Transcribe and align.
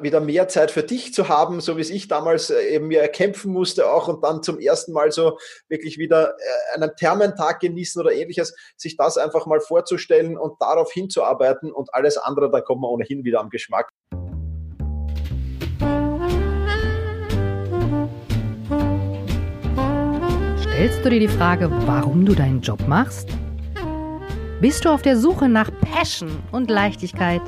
wieder 0.00 0.20
mehr 0.20 0.48
Zeit 0.48 0.70
für 0.70 0.82
dich 0.82 1.12
zu 1.12 1.28
haben, 1.28 1.60
so 1.60 1.76
wie 1.76 1.80
es 1.80 1.90
ich 1.90 2.06
damals 2.06 2.50
äh, 2.50 2.74
eben 2.74 2.86
mir 2.86 3.00
erkämpfen 3.00 3.52
musste 3.52 3.90
auch 3.90 4.06
und 4.08 4.22
dann 4.22 4.42
zum 4.42 4.60
ersten 4.60 4.92
Mal 4.92 5.10
so 5.10 5.38
wirklich 5.68 5.98
wieder 5.98 6.34
äh, 6.38 6.76
einen 6.76 6.94
Thermentag 6.96 7.60
genießen 7.60 8.00
oder 8.00 8.12
ähnliches, 8.12 8.54
sich 8.76 8.96
das 8.96 9.18
einfach 9.18 9.46
mal 9.46 9.60
vorzustellen 9.60 10.38
und 10.38 10.60
darauf 10.60 10.92
hinzuarbeiten 10.92 11.72
und 11.72 11.92
alles 11.92 12.16
andere, 12.16 12.50
da 12.50 12.60
kommt 12.60 12.82
man 12.82 12.90
ohnehin 12.90 13.24
wieder 13.24 13.40
am 13.40 13.50
Geschmack. 13.50 13.90
Stellst 20.62 21.04
du 21.04 21.10
dir 21.10 21.20
die 21.20 21.28
Frage, 21.28 21.68
warum 21.86 22.24
du 22.24 22.34
deinen 22.34 22.60
Job 22.60 22.86
machst? 22.86 23.30
Bist 24.60 24.84
du 24.84 24.90
auf 24.90 25.02
der 25.02 25.16
Suche 25.16 25.48
nach 25.48 25.70
Passion 25.80 26.40
und 26.52 26.70
Leichtigkeit? 26.70 27.42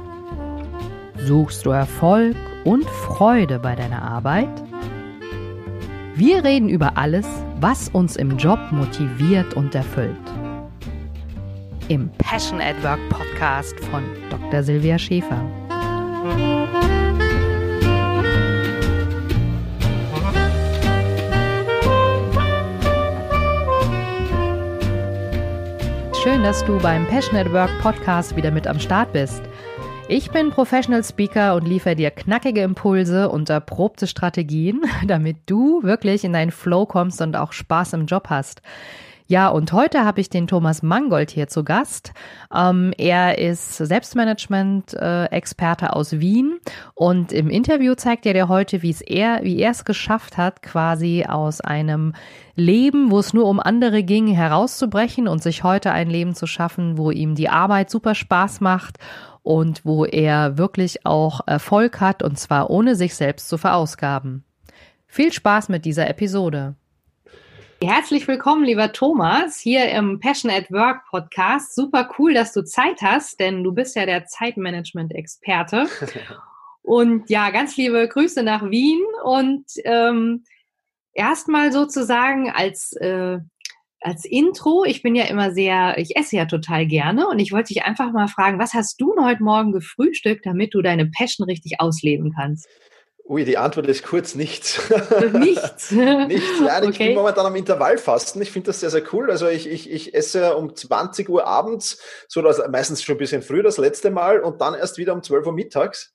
Suchst 1.25 1.66
du 1.66 1.71
Erfolg 1.71 2.34
und 2.64 2.89
Freude 2.89 3.59
bei 3.59 3.75
deiner 3.75 4.03
Arbeit? 4.03 4.48
Wir 6.14 6.43
reden 6.43 6.68
über 6.68 6.96
alles, 6.96 7.26
was 7.61 7.89
uns 7.90 8.17
im 8.17 8.39
Job 8.39 8.58
motiviert 8.71 9.54
und 9.54 9.75
erfüllt. 9.75 10.17
Im 11.89 12.09
Passion 12.18 12.61
at 12.61 12.82
Work 12.82 13.00
Podcast 13.11 13.79
von 13.90 14.03
Dr. 14.31 14.62
Silvia 14.62 14.98
Schäfer. 14.98 15.45
Schön, 26.23 26.43
dass 26.43 26.64
du 26.64 26.79
beim 26.79 27.07
Passion 27.07 27.37
at 27.37 27.53
Work 27.53 27.71
Podcast 27.82 28.37
wieder 28.37 28.50
mit 28.50 28.67
am 28.67 28.79
Start 28.79 29.12
bist. 29.12 29.43
Ich 30.13 30.32
bin 30.32 30.50
Professional 30.50 31.05
Speaker 31.05 31.55
und 31.55 31.69
liefere 31.69 31.95
dir 31.95 32.11
knackige 32.11 32.62
Impulse 32.62 33.28
und 33.28 33.48
erprobte 33.48 34.09
Strategien, 34.09 34.83
damit 35.06 35.37
du 35.47 35.84
wirklich 35.84 36.25
in 36.25 36.33
deinen 36.33 36.51
Flow 36.51 36.84
kommst 36.84 37.23
und 37.23 37.37
auch 37.37 37.53
Spaß 37.53 37.93
im 37.93 38.07
Job 38.07 38.27
hast. 38.29 38.61
Ja, 39.29 39.47
und 39.47 39.73
heute 39.73 40.05
habe 40.05 40.21
ich 40.21 40.29
den 40.29 40.49
Thomas 40.49 40.83
Mangold 40.83 41.31
hier 41.31 41.47
zu 41.47 41.62
Gast. 41.62 42.12
Ähm, 42.53 42.93
er 42.99 43.39
ist 43.39 43.77
Selbstmanagement-Experte 43.77 45.95
aus 45.95 46.19
Wien 46.19 46.59
und 46.95 47.31
im 47.31 47.49
Interview 47.49 47.95
zeigt 47.95 48.27
er 48.27 48.33
dir 48.33 48.49
heute, 48.49 48.83
wie 48.83 48.91
es 48.91 49.03
er, 49.03 49.45
wie 49.45 49.61
er 49.61 49.71
es 49.71 49.84
geschafft 49.84 50.37
hat, 50.37 50.62
quasi 50.62 51.25
aus 51.29 51.61
einem 51.61 52.15
Leben, 52.56 53.12
wo 53.12 53.21
es 53.21 53.33
nur 53.33 53.47
um 53.47 53.61
andere 53.61 54.03
ging, 54.03 54.27
herauszubrechen 54.27 55.29
und 55.29 55.45
sich 55.45 55.62
heute 55.62 55.93
ein 55.93 56.11
Leben 56.11 56.34
zu 56.34 56.49
schaffen, 56.49 56.99
wo 56.99 57.12
ihm 57.12 57.37
die 57.37 57.49
Arbeit 57.49 57.89
super 57.89 58.17
Spaß 58.17 58.61
macht 58.61 58.99
und 59.43 59.85
wo 59.85 60.05
er 60.05 60.59
wirklich 60.59 61.07
auch 61.07 61.41
Erfolg 61.47 62.01
hat 62.01 62.23
und 62.23 62.39
zwar 62.39 62.71
ohne 62.71 62.95
sich 62.95 63.15
selbst 63.15 63.49
zu 63.49 63.59
verausgaben. 63.59 64.45
Viel 65.07 65.33
Spaß 65.33 65.69
mit 65.69 65.85
dieser 65.85 66.09
Episode. 66.09 66.75
Herzlich 67.83 68.29
willkommen, 68.29 68.65
lieber 68.65 68.93
Thomas, 68.93 69.59
hier 69.59 69.89
im 69.91 70.21
Passion 70.21 70.53
at 70.53 70.71
Work 70.71 71.07
Podcast. 71.09 71.75
Super 71.75 72.11
cool, 72.19 72.35
dass 72.35 72.53
du 72.53 72.63
Zeit 72.63 73.01
hast, 73.01 73.41
denn 73.41 73.65
du 73.65 73.73
bist 73.73 73.97
ja 73.97 74.05
der 74.05 74.27
Zeitmanagement-Experte. 74.27 75.87
und 76.83 77.31
ja, 77.31 77.49
ganz 77.51 77.79
liebe 77.79 78.07
Grüße 78.07 78.43
nach 78.43 78.69
Wien 78.69 79.01
und 79.25 79.65
ähm, 79.85 80.45
erstmal 81.15 81.73
sozusagen 81.73 82.51
als 82.51 82.93
äh, 82.97 83.39
als 84.01 84.25
Intro, 84.25 84.84
ich 84.84 85.03
bin 85.03 85.15
ja 85.15 85.25
immer 85.25 85.53
sehr, 85.53 85.98
ich 85.98 86.17
esse 86.17 86.37
ja 86.37 86.47
total 86.47 86.87
gerne 86.87 87.29
und 87.29 87.39
ich 87.39 87.53
wollte 87.53 87.75
dich 87.75 87.84
einfach 87.84 88.12
mal 88.12 88.29
fragen, 88.29 88.59
was 88.59 88.75
hast 88.75 89.01
du 89.01 89.15
heute 89.20 89.43
Morgen 89.43 89.73
gefrühstückt, 89.73 90.47
damit 90.47 90.75
du 90.75 90.83
deine 90.83 91.06
Passion 91.06 91.45
richtig 91.45 91.81
ausleben 91.81 92.33
kannst? 92.34 92.67
Ui, 93.31 93.45
die 93.45 93.59
Antwort 93.59 93.87
ist 93.87 94.03
kurz 94.03 94.34
nichts. 94.34 94.81
Nichts? 95.33 95.91
nichts. 95.93 96.61
Ja, 96.67 96.78
okay. 96.78 96.89
ich 96.91 96.98
bin 96.98 97.15
momentan 97.15 97.47
am 97.47 97.55
Intervallfasten. 97.55 98.43
Ich 98.43 98.51
finde 98.51 98.67
das 98.67 98.81
sehr, 98.81 98.91
sehr 98.91 99.05
cool. 99.12 99.31
Also 99.31 99.47
ich, 99.47 99.69
ich, 99.69 99.89
ich 99.89 100.15
esse 100.15 100.56
um 100.56 100.75
20 100.75 101.28
Uhr 101.28 101.47
abends, 101.47 102.03
so 102.27 102.43
das, 102.43 102.61
meistens 102.72 103.05
schon 103.05 103.15
ein 103.15 103.19
bisschen 103.19 103.43
früh 103.43 103.62
das 103.62 103.78
letzte 103.78 104.11
Mal 104.11 104.41
und 104.41 104.61
dann 104.61 104.75
erst 104.75 104.99
wieder 104.99 105.12
um 105.12 105.22
12 105.22 105.47
Uhr 105.47 105.53
mittags. 105.53 106.12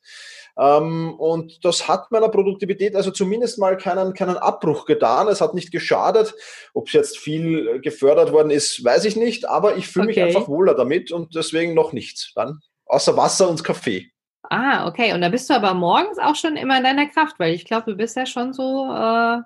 Ähm, 0.57 1.13
und 1.17 1.66
das 1.66 1.88
hat 1.88 2.11
meiner 2.11 2.29
Produktivität 2.29 2.95
also 2.95 3.11
zumindest 3.11 3.59
mal 3.59 3.77
keinen, 3.77 4.13
keinen 4.13 4.38
Abbruch 4.38 4.85
getan. 4.85 5.27
Es 5.27 5.41
hat 5.41 5.53
nicht 5.53 5.71
geschadet. 5.71 6.33
Ob 6.73 6.88
es 6.88 6.93
jetzt 6.93 7.17
viel 7.17 7.81
gefördert 7.81 8.31
worden 8.31 8.51
ist, 8.51 8.83
weiß 8.83 9.05
ich 9.05 9.16
nicht, 9.16 9.47
aber 9.49 9.75
ich 9.75 9.88
fühle 9.88 10.09
okay. 10.09 10.25
mich 10.25 10.35
einfach 10.35 10.47
wohler 10.47 10.73
damit 10.75 11.11
und 11.11 11.35
deswegen 11.35 11.73
noch 11.73 11.93
nichts 11.93 12.31
dann. 12.35 12.61
Außer 12.85 13.17
Wasser 13.17 13.49
und 13.49 13.63
Kaffee. 13.63 14.11
Ah, 14.49 14.88
okay. 14.88 15.13
Und 15.13 15.21
da 15.21 15.29
bist 15.29 15.49
du 15.49 15.55
aber 15.55 15.73
morgens 15.73 16.19
auch 16.19 16.35
schon 16.35 16.55
immer 16.55 16.77
in 16.77 16.83
deiner 16.83 17.07
Kraft, 17.07 17.39
weil 17.39 17.53
ich 17.53 17.66
glaube, 17.66 17.91
du 17.91 17.97
bist 17.97 18.16
ja 18.16 18.25
schon 18.25 18.53
so 18.53 18.85
äh, 18.91 19.39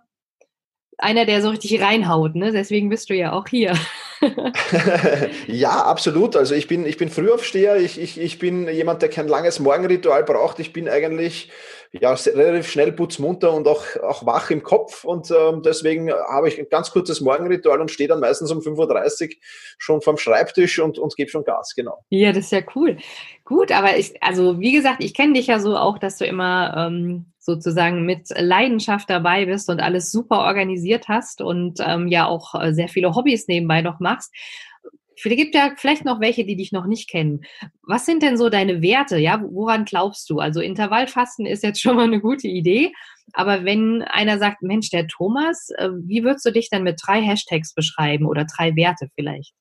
einer, 1.00 1.26
der 1.26 1.42
so 1.42 1.50
richtig 1.50 1.82
reinhaut, 1.82 2.36
ne? 2.36 2.52
Deswegen 2.52 2.90
bist 2.90 3.10
du 3.10 3.16
ja 3.16 3.32
auch 3.32 3.48
hier. 3.48 3.74
ja, 5.48 5.72
absolut. 5.84 6.36
Also 6.36 6.54
ich 6.54 6.68
bin, 6.68 6.86
ich 6.86 6.98
bin 6.98 7.10
Frühaufsteher, 7.10 7.78
ich, 7.78 8.00
ich, 8.00 8.20
ich 8.20 8.38
bin 8.38 8.68
jemand, 8.68 9.02
der 9.02 9.10
kein 9.10 9.28
langes 9.28 9.60
Morgenritual 9.60 10.24
braucht. 10.24 10.60
Ich 10.60 10.74
bin 10.74 10.90
eigentlich 10.90 11.50
ja, 11.92 12.14
relativ 12.14 12.70
schnell 12.70 12.92
putzmunter 12.92 13.52
und 13.52 13.68
auch, 13.68 13.84
auch 14.04 14.26
wach 14.26 14.52
im 14.52 14.62
Kopf. 14.62 15.04
Und 15.04 15.32
ähm, 15.32 15.64
deswegen 15.64 16.12
habe 16.12 16.48
ich 16.48 16.60
ein 16.60 16.68
ganz 16.70 16.92
kurzes 16.92 17.20
Morgenritual 17.20 17.82
und 17.82 17.90
stehe 17.90 18.08
dann 18.08 18.20
meistens 18.20 18.52
um 18.52 18.60
5.30 18.60 19.24
Uhr 19.24 19.30
schon 19.78 20.02
vom 20.02 20.18
Schreibtisch 20.18 20.80
und, 20.80 21.00
und 21.00 21.16
gebe 21.16 21.32
schon 21.32 21.44
Gas, 21.44 21.74
genau. 21.76 22.04
Ja, 22.10 22.32
das 22.32 22.46
ist 22.46 22.52
ja 22.52 22.62
cool. 22.76 22.98
Gut, 23.44 23.72
aber 23.72 23.98
ich, 23.98 24.22
also 24.22 24.60
wie 24.60 24.72
gesagt, 24.72 25.04
ich 25.04 25.16
kenne 25.16 25.34
dich 25.34 25.48
ja 25.48 25.60
so 25.60 25.76
auch, 25.76 25.98
dass 25.98 26.18
du 26.18 26.26
immer 26.26 26.76
ähm, 26.78 27.26
sozusagen 27.40 28.06
mit 28.06 28.30
Leidenschaft 28.38 29.10
dabei 29.10 29.46
bist 29.46 29.70
und 29.70 29.80
alles 29.80 30.12
super 30.12 30.42
organisiert 30.42 31.08
hast 31.08 31.42
und 31.42 31.80
ähm, 31.84 32.08
ja 32.08 32.28
auch 32.28 32.54
äh, 32.54 32.74
sehr 32.74 32.90
viele 32.90 33.16
Hobbys 33.16 33.48
nebenbei 33.48 33.82
noch 33.82 34.00
machst. 34.00 34.32
Gibt 35.22 35.56
ja 35.56 35.74
vielleicht 35.78 36.06
noch 36.06 36.20
welche, 36.20 36.46
die 36.46 36.56
dich 36.56 36.72
noch 36.72 36.86
nicht 36.86 37.10
kennen. 37.10 37.42
Was 37.84 38.06
sind 38.06 38.24
denn 38.24 38.38
so 38.38 38.50
deine 38.50 38.82
Werte? 38.82 39.18
Ja, 39.18 39.44
woran 39.50 39.86
glaubst 39.86 40.30
du? 40.30 40.40
Also 40.40 40.62
Intervallfasten 40.62 41.46
ist 41.46 41.64
jetzt 41.64 41.82
schon 41.82 41.96
mal 41.96 42.06
eine 42.06 42.22
gute 42.22 42.48
Idee. 42.48 42.92
Aber 43.34 43.66
wenn 43.66 44.02
einer 44.02 44.40
sagt, 44.40 44.62
Mensch, 44.62 44.90
der 44.90 45.08
Thomas, 45.08 45.70
äh, 45.78 45.90
wie 45.92 46.24
würdest 46.24 46.46
du 46.46 46.52
dich 46.52 46.70
dann 46.70 46.84
mit 46.84 47.00
drei 47.04 47.22
Hashtags 47.22 47.74
beschreiben 47.74 48.26
oder 48.26 48.46
drei 48.46 48.76
Werte 48.76 49.08
vielleicht? 49.16 49.54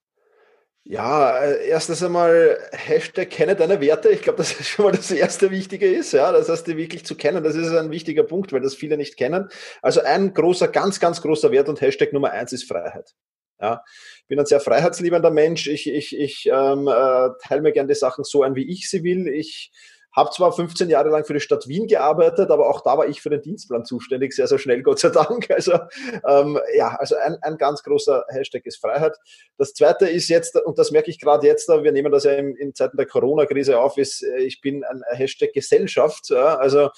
Ja, 0.91 1.39
äh, 1.39 1.69
erstens 1.69 2.03
einmal 2.03 2.59
Hashtag 2.73 3.29
kenne 3.29 3.55
deine 3.55 3.79
Werte. 3.83 4.09
Ich 4.09 4.23
glaube, 4.23 4.39
das 4.39 4.59
ist 4.59 4.69
schon 4.69 4.87
mal 4.87 4.93
das 4.93 5.11
erste 5.11 5.51
Wichtige 5.51 5.87
ist, 5.87 6.13
ja. 6.13 6.33
Das 6.33 6.49
heißt, 6.49 6.67
die 6.67 6.79
wirklich 6.79 7.05
zu 7.05 7.15
kennen, 7.15 7.45
das 7.45 7.57
ist 7.57 7.71
ein 7.75 7.91
wichtiger 7.91 8.23
Punkt, 8.23 8.55
weil 8.55 8.63
das 8.63 8.75
viele 8.75 8.97
nicht 8.97 9.19
kennen. 9.19 9.49
Also 9.83 10.01
ein 10.01 10.33
großer, 10.33 10.69
ganz, 10.69 10.99
ganz 10.99 11.21
großer 11.21 11.53
Wert 11.53 11.69
und 11.69 11.83
Hashtag 11.83 12.15
Nummer 12.15 12.31
eins 12.31 12.55
ist 12.55 12.67
Freiheit. 12.67 13.15
Ja, 13.61 13.83
ich 14.21 14.27
bin 14.29 14.39
ein 14.39 14.47
sehr 14.47 14.61
freiheitsliebender 14.61 15.31
Mensch. 15.31 15.67
Ich, 15.67 15.89
ich, 15.89 16.17
ich 16.17 16.47
ähm, 16.47 16.87
äh, 16.87 17.31
teile 17.43 17.61
mir 17.61 17.73
gerne 17.73 17.89
die 17.89 17.99
Sachen 17.99 18.25
so 18.25 18.43
ein, 18.43 18.55
wie 18.55 18.71
ich 18.71 18.89
sie 18.89 19.03
will. 19.03 19.27
Ich 19.29 19.73
habe 20.19 20.31
zwar 20.31 20.53
15 20.53 20.91
Jahre 20.91 21.11
lang 21.11 21.25
für 21.25 21.35
die 21.35 21.41
Stadt 21.41 21.69
Wien 21.69 21.87
gearbeitet, 21.87 22.51
aber 22.51 22.69
auch 22.69 22.83
da 22.83 22.99
war 22.99 23.07
ich 23.07 23.21
für 23.21 23.31
den 23.31 23.43
Dienstplan 23.43 23.85
zuständig, 23.85 24.33
sehr, 24.33 24.47
sehr 24.47 24.59
schnell, 24.59 24.83
Gott 24.85 24.99
sei 24.99 25.11
Dank. 25.11 25.51
Also 25.51 25.79
ähm, 26.27 26.59
ja, 26.75 26.97
also 26.99 27.17
ein, 27.17 27.37
ein 27.43 27.57
ganz 27.57 27.83
großer 27.83 28.25
Hashtag 28.29 28.67
ist 28.67 28.81
Freiheit. 28.81 29.17
Das 29.57 29.75
zweite 29.75 30.09
ist 30.09 30.29
jetzt, 30.29 30.57
und 30.57 30.79
das 30.79 30.91
merke 30.91 31.11
ich 31.11 31.21
gerade 31.21 31.47
jetzt, 31.47 31.69
wir 31.69 31.93
nehmen 31.93 32.13
das 32.13 32.25
ja 32.25 32.33
in, 32.33 32.57
in 32.57 32.75
Zeiten 32.75 32.97
der 32.97 33.07
Corona-Krise 33.07 33.79
auf, 33.79 33.97
ist, 33.97 34.23
äh, 34.23 34.39
ich 34.39 34.61
bin 34.61 34.85
ein 34.85 35.03
Hashtag 35.11 35.53
Gesellschaft. 35.53 36.31
Ja, 36.31 36.57
also 36.57 36.91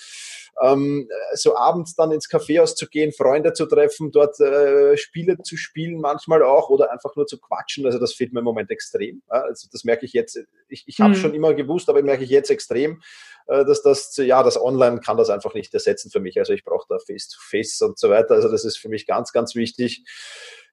ähm, 0.61 1.09
so 1.35 1.57
abends 1.57 1.95
dann 1.95 2.13
ins 2.13 2.29
Caféhaus 2.29 2.75
zu 2.75 2.87
gehen, 2.87 3.13
Freunde 3.13 3.53
zu 3.53 3.67
treffen, 3.67 4.11
dort 4.13 4.39
äh, 4.41 4.97
Spiele 4.97 5.39
zu 5.43 5.57
spielen 5.57 6.01
manchmal 6.01 6.43
auch 6.43 6.69
oder 6.69 6.93
einfach 6.93 7.17
nur 7.17 7.27
zu 7.27 7.39
quatschen. 7.39 7.87
Also 7.87 7.99
das 7.99 8.15
fehlt 8.15 8.33
mir 8.33 8.41
im 8.41 8.45
Moment 8.45 8.71
extrem. 8.71 9.23
Also 9.29 9.69
das 9.73 9.85
merke 9.85 10.05
ich 10.05 10.13
jetzt. 10.13 10.39
Ich, 10.69 10.85
ich 10.87 11.01
habe 11.01 11.11
mhm. 11.11 11.19
schon 11.19 11.35
immer 11.35 11.55
gewusst, 11.55 11.89
aber 11.89 12.03
merke 12.03 12.25
ich 12.25 12.31
jetzt 12.31 12.51
extrem, 12.51 13.01
äh, 13.47 13.65
dass 13.65 13.83
das, 13.83 14.17
ja, 14.17 14.43
das 14.43 14.61
Online 14.61 15.01
kann 15.01 15.17
das 15.17 15.31
einfach 15.31 15.55
nicht 15.55 15.73
ersetzen 15.73 16.11
für 16.11 16.21
mich. 16.21 16.39
Also 16.39 16.53
ich 16.53 16.65
brauche 16.65 16.87
da 16.89 16.99
Face-to-Face 16.99 17.81
-face 17.81 17.85
und 17.85 17.99
so 17.99 18.11
weiter. 18.11 18.35
Also 18.35 18.51
das 18.51 18.65
ist 18.65 18.77
für 18.77 18.89
mich 18.89 19.07
ganz, 19.07 19.33
ganz 19.33 19.55
wichtig. 19.55 20.05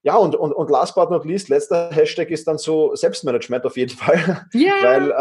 Ja, 0.03 0.15
und, 0.15 0.35
und, 0.35 0.53
und 0.53 0.69
last 0.69 0.95
but 0.95 1.09
not 1.09 1.25
least, 1.25 1.49
letzter 1.49 1.89
Hashtag 1.91 2.29
ist 2.29 2.47
dann 2.47 2.57
so 2.57 2.95
Selbstmanagement 2.95 3.65
auf 3.65 3.77
jeden 3.77 3.91
Fall, 3.97 4.45
yeah. 4.53 4.73
weil 4.83 5.11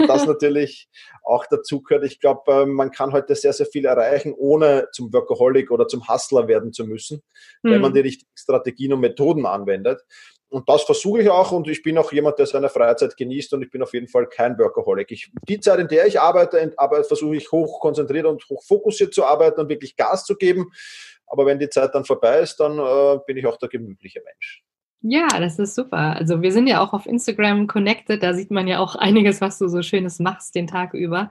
äh, 0.00 0.06
das 0.06 0.26
natürlich 0.26 0.88
auch 1.22 1.46
dazu 1.50 1.82
gehört. 1.82 2.04
Ich 2.04 2.20
glaube, 2.20 2.52
äh, 2.52 2.66
man 2.66 2.90
kann 2.90 3.12
heute 3.12 3.34
sehr, 3.34 3.52
sehr 3.52 3.66
viel 3.66 3.84
erreichen, 3.84 4.34
ohne 4.36 4.88
zum 4.92 5.12
Workaholic 5.12 5.70
oder 5.70 5.88
zum 5.88 6.08
Hustler 6.08 6.48
werden 6.48 6.72
zu 6.72 6.86
müssen, 6.86 7.22
mhm. 7.62 7.70
wenn 7.70 7.80
man 7.80 7.90
hm. 7.90 7.94
die 7.94 8.00
richtigen 8.00 8.30
Strategien 8.36 8.92
und 8.92 9.00
Methoden 9.00 9.46
anwendet. 9.46 10.00
Und 10.50 10.68
das 10.68 10.82
versuche 10.82 11.22
ich 11.22 11.30
auch 11.30 11.52
und 11.52 11.68
ich 11.68 11.82
bin 11.82 11.96
auch 11.96 12.12
jemand, 12.12 12.38
der 12.40 12.46
seine 12.46 12.68
Freizeit 12.68 13.16
genießt 13.16 13.54
und 13.54 13.62
ich 13.62 13.70
bin 13.70 13.82
auf 13.82 13.94
jeden 13.94 14.08
Fall 14.08 14.26
kein 14.26 14.58
Workaholic. 14.58 15.10
Ich, 15.12 15.30
die 15.48 15.60
Zeit, 15.60 15.78
in 15.78 15.86
der 15.86 16.06
ich 16.06 16.20
arbeite, 16.20 16.72
arbeite 16.76 17.04
versuche 17.04 17.36
ich 17.36 17.52
hoch 17.52 17.80
konzentriert 17.80 18.26
und 18.26 18.44
hoch 18.50 18.62
fokussiert 18.64 19.14
zu 19.14 19.24
arbeiten 19.24 19.60
und 19.60 19.68
wirklich 19.68 19.96
Gas 19.96 20.24
zu 20.24 20.34
geben. 20.36 20.72
Aber 21.28 21.46
wenn 21.46 21.60
die 21.60 21.68
Zeit 21.68 21.94
dann 21.94 22.04
vorbei 22.04 22.40
ist, 22.40 22.56
dann 22.56 22.80
äh, 22.80 23.20
bin 23.24 23.36
ich 23.36 23.46
auch 23.46 23.56
der 23.58 23.68
gemütliche 23.68 24.20
Mensch. 24.24 24.64
Ja, 25.02 25.28
das 25.38 25.58
ist 25.60 25.76
super. 25.76 26.16
Also 26.16 26.42
wir 26.42 26.52
sind 26.52 26.66
ja 26.66 26.82
auch 26.82 26.92
auf 26.92 27.06
Instagram 27.06 27.68
connected, 27.68 28.22
da 28.22 28.34
sieht 28.34 28.50
man 28.50 28.66
ja 28.66 28.80
auch 28.80 28.96
einiges, 28.96 29.40
was 29.40 29.58
du 29.58 29.68
so 29.68 29.82
Schönes 29.82 30.18
machst 30.18 30.56
den 30.56 30.66
Tag 30.66 30.94
über. 30.94 31.30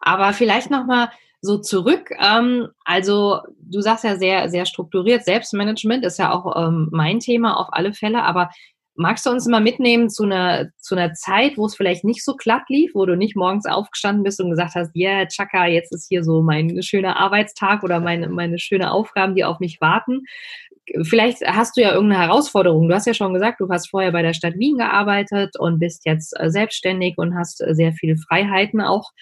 Aber 0.00 0.34
vielleicht 0.34 0.70
nochmal 0.70 1.10
so 1.40 1.58
zurück. 1.58 2.10
Ähm, 2.20 2.68
also 2.84 3.40
du 3.60 3.80
sagst 3.80 4.04
ja 4.04 4.16
sehr, 4.16 4.48
sehr 4.50 4.66
strukturiert. 4.66 5.24
Selbstmanagement 5.24 6.04
ist 6.04 6.18
ja 6.18 6.32
auch 6.32 6.56
ähm, 6.56 6.88
mein 6.92 7.20
Thema 7.20 7.58
auf 7.58 7.68
alle 7.70 7.94
Fälle. 7.94 8.22
Aber 8.22 8.50
magst 8.94 9.24
du 9.24 9.30
uns 9.30 9.46
mal 9.46 9.60
mitnehmen 9.60 10.10
zu 10.10 10.24
einer, 10.24 10.68
zu 10.76 10.94
einer 10.94 11.14
Zeit, 11.14 11.56
wo 11.56 11.64
es 11.64 11.74
vielleicht 11.74 12.04
nicht 12.04 12.22
so 12.22 12.36
glatt 12.36 12.64
lief, 12.68 12.94
wo 12.94 13.06
du 13.06 13.16
nicht 13.16 13.36
morgens 13.36 13.66
aufgestanden 13.66 14.22
bist 14.22 14.40
und 14.40 14.50
gesagt 14.50 14.74
hast, 14.74 14.90
ja, 14.94 15.18
yeah, 15.18 15.26
Chaka, 15.26 15.66
jetzt 15.66 15.94
ist 15.94 16.08
hier 16.08 16.22
so 16.22 16.42
mein 16.42 16.82
schöner 16.82 17.16
Arbeitstag 17.16 17.82
oder 17.82 18.00
meine, 18.00 18.28
meine 18.28 18.58
schöne 18.58 18.92
Aufgaben, 18.92 19.34
die 19.34 19.44
auf 19.44 19.58
mich 19.60 19.80
warten. 19.80 20.24
Vielleicht 21.02 21.42
hast 21.46 21.76
du 21.76 21.82
ja 21.82 21.92
irgendeine 21.92 22.22
Herausforderung. 22.22 22.88
Du 22.88 22.94
hast 22.94 23.06
ja 23.06 23.14
schon 23.14 23.32
gesagt, 23.32 23.60
du 23.60 23.68
hast 23.70 23.88
vorher 23.88 24.12
bei 24.12 24.22
der 24.22 24.34
Stadt 24.34 24.58
Wien 24.58 24.76
gearbeitet 24.76 25.58
und 25.58 25.78
bist 25.78 26.04
jetzt 26.04 26.38
äh, 26.38 26.50
selbstständig 26.50 27.16
und 27.16 27.34
hast 27.36 27.58
sehr 27.58 27.92
viele 27.92 28.16
Freiheiten 28.16 28.80
auch. 28.80 29.12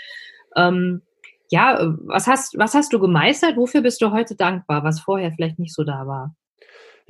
Ähm, 0.56 1.02
ja, 1.50 1.94
was 2.06 2.26
hast, 2.26 2.58
was 2.58 2.74
hast 2.74 2.92
du 2.92 2.98
gemeistert? 2.98 3.56
Wofür 3.56 3.82
bist 3.82 4.02
du 4.02 4.10
heute 4.10 4.36
dankbar, 4.36 4.84
was 4.84 5.00
vorher 5.00 5.32
vielleicht 5.32 5.58
nicht 5.58 5.74
so 5.74 5.84
da 5.84 6.06
war? 6.06 6.34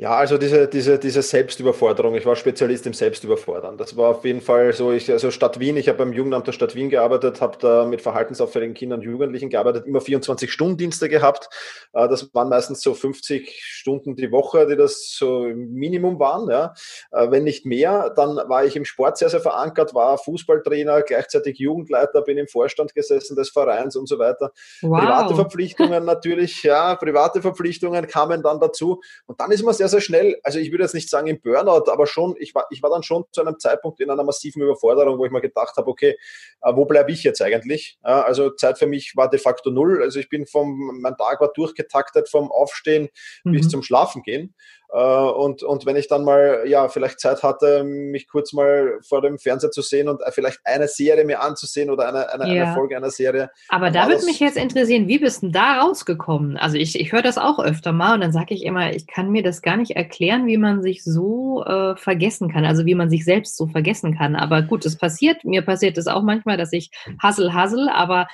Ja, 0.01 0.15
also 0.15 0.39
diese, 0.39 0.69
diese, 0.69 0.97
diese 0.97 1.23
Selbstüberforderung. 1.23 2.15
Ich 2.15 2.25
war 2.25 2.37
Spezialist 2.37 2.87
im 2.87 2.93
Selbstüberfordern. 2.93 3.77
Das 3.79 3.97
war 3.97 4.11
auf 4.11 4.25
jeden 4.25 4.41
Fall 4.41 4.73
so, 4.73 4.93
ich, 4.93 5.11
also 5.11 5.33
Stadt 5.33 5.59
Wien, 5.59 5.77
ich 5.77 5.89
habe 5.89 5.99
beim 5.99 6.13
Jugendamt 6.13 6.47
der 6.47 6.53
Stadt 6.53 6.77
Wien 6.77 6.89
gearbeitet, 6.89 7.41
habe 7.41 7.59
da 7.59 7.85
mit 7.85 8.01
verhaltensauffälligen 8.01 8.75
Kindern 8.75 9.01
und 9.01 9.07
Jugendlichen 9.07 9.51
gearbeitet, 9.51 9.87
immer 9.87 9.99
24-Stunden-Dienste 9.99 11.09
gehabt. 11.09 11.49
Äh, 11.95 12.07
das 12.09 12.33
waren 12.33 12.49
meistens 12.49 12.81
so 12.81 12.95
50 12.95 13.61
Stunden 13.61 14.15
die 14.15 14.31
Woche, 14.31 14.69
die 14.69 14.77
das 14.77 15.17
so 15.19 15.49
Minimum 15.53 16.21
waren. 16.21 16.49
Ja. 16.49 16.75
Äh, 17.11 17.33
wenn 17.33 17.43
nicht 17.43 17.67
mehr, 17.67 18.11
dann 18.15 18.37
war 18.37 18.65
ich 18.65 18.77
im 18.77 18.85
Sport 18.85 19.19
sehr, 19.19 19.31
sehr 19.31 19.41
verankert, 19.41 19.95
war 19.95 20.17
Fußballtrainer, 20.17 21.03
gleichzeitig 21.03 21.59
Jugendleiter, 21.59 22.23
bin 22.23 22.39
im 22.39 22.47
Vorstand 22.47 22.95
gesessen 22.95 23.35
des 23.35 23.51
Vereins 23.51 23.97
und 23.97 24.09
so 24.09 24.21
weiter. 24.21 24.53
Wow. 24.81 25.01
Private 25.01 25.35
Verpflichtungen 25.35 26.05
natürlich, 26.05 26.63
ja, 26.63 26.95
private 26.95 27.43
Verpflichtungen 27.43 28.07
kamen 28.07 28.45
dann 28.45 28.61
dazu. 28.61 29.01
Und 29.27 29.41
dann 29.41 29.51
ist 29.51 29.65
man 29.65 29.75
sehr 29.75 29.88
sehr, 29.89 30.01
sehr 30.01 30.01
schnell, 30.01 30.39
also 30.43 30.59
ich 30.59 30.71
würde 30.71 30.85
jetzt 30.85 30.95
nicht 30.95 31.09
sagen 31.09 31.27
im 31.27 31.41
Burnout, 31.41 31.91
aber 31.91 32.07
schon, 32.07 32.35
ich 32.39 32.55
war, 32.55 32.67
ich 32.71 32.83
war 32.83 32.91
dann 32.91 33.03
schon 33.03 33.25
zu 33.33 33.41
einem 33.41 33.59
Zeitpunkt 33.59 34.01
in 34.01 34.11
einer 34.11 34.25
massiven 34.25 34.63
Überforderung, 34.63 35.19
wo 35.19 35.25
ich 35.25 35.33
mir 35.33 35.41
gedacht 35.41 35.77
habe, 35.77 35.89
okay, 35.89 36.17
äh, 36.63 36.73
wo 36.75 36.85
bleibe 36.85 37.11
ich 37.13 37.23
jetzt 37.25 37.41
eigentlich? 37.43 37.99
also 38.03 38.51
Zeit 38.51 38.79
für 38.79 38.87
mich 38.87 39.15
war 39.17 39.29
de 39.29 39.39
facto 39.39 39.71
null. 39.71 40.03
Also 40.03 40.19
ich 40.19 40.29
bin 40.29 40.47
vom, 40.47 41.01
mein 41.01 41.17
Tag 41.17 41.41
war 41.41 41.53
durchgetaktet 41.53 42.29
vom 42.29 42.51
Aufstehen 42.51 43.09
mhm. 43.45 43.53
bis 43.53 43.69
zum 43.69 43.83
Schlafen 43.83 44.23
gehen. 44.23 44.55
Äh, 44.91 44.99
und, 44.99 45.63
und 45.63 45.85
wenn 45.85 45.97
ich 45.97 46.09
dann 46.09 46.25
mal, 46.25 46.63
ja, 46.67 46.89
vielleicht 46.89 47.21
Zeit 47.21 47.43
hatte, 47.43 47.85
mich 47.85 48.27
kurz 48.27 48.53
mal 48.53 48.99
vor 49.07 49.21
dem 49.21 49.39
Fernseher 49.39 49.71
zu 49.71 49.83
sehen 49.83 50.09
und 50.09 50.23
vielleicht 50.31 50.61
eine 50.65 50.89
Serie 50.89 51.25
mir 51.25 51.43
anzusehen 51.43 51.91
oder 51.91 52.09
eine, 52.09 52.33
eine, 52.33 52.55
ja. 52.55 52.65
eine 52.65 52.75
Folge 52.75 52.97
einer 52.97 53.11
Serie. 53.11 53.51
Aber 53.69 53.91
da 53.91 54.09
würde 54.09 54.25
mich 54.25 54.41
jetzt 54.41 54.57
interessieren, 54.57 55.07
wie 55.07 55.19
bist 55.19 55.43
du 55.43 55.51
da 55.51 55.81
rausgekommen? 55.81 56.57
Also 56.57 56.77
ich, 56.77 56.99
ich 56.99 57.13
höre 57.13 57.23
das 57.23 57.37
auch 57.37 57.59
öfter 57.59 57.93
mal 57.93 58.15
und 58.15 58.23
dann 58.23 58.33
sage 58.33 58.55
ich 58.55 58.65
immer, 58.65 58.93
ich 58.93 59.07
kann 59.07 59.31
mir 59.31 59.43
das 59.43 59.61
gar 59.61 59.77
nicht 59.77 59.97
erklären, 59.97 60.47
wie 60.47 60.59
man 60.59 60.83
sich 60.83 61.05
so 61.05 61.65
äh, 61.65 61.95
vergessen 61.97 62.51
kann, 62.51 62.65
also 62.65 62.87
wie 62.87 62.95
man 62.95 63.11
sich 63.11 63.25
selbst 63.25 63.57
so 63.57 63.67
vergessen 63.67 64.17
kann. 64.17 64.37
Aber 64.37 64.63
gut, 64.63 64.87
es 64.87 64.97
passiert, 64.97 65.45
mir 65.45 65.63
passiert 65.63 65.99
es 65.99 66.07
auch 66.07 66.23
manchmal, 66.23 66.57
dass 66.57 66.73
ich 66.73 66.91
hassel, 67.23 67.53
hassel, 67.53 67.91
aber 67.91 68.27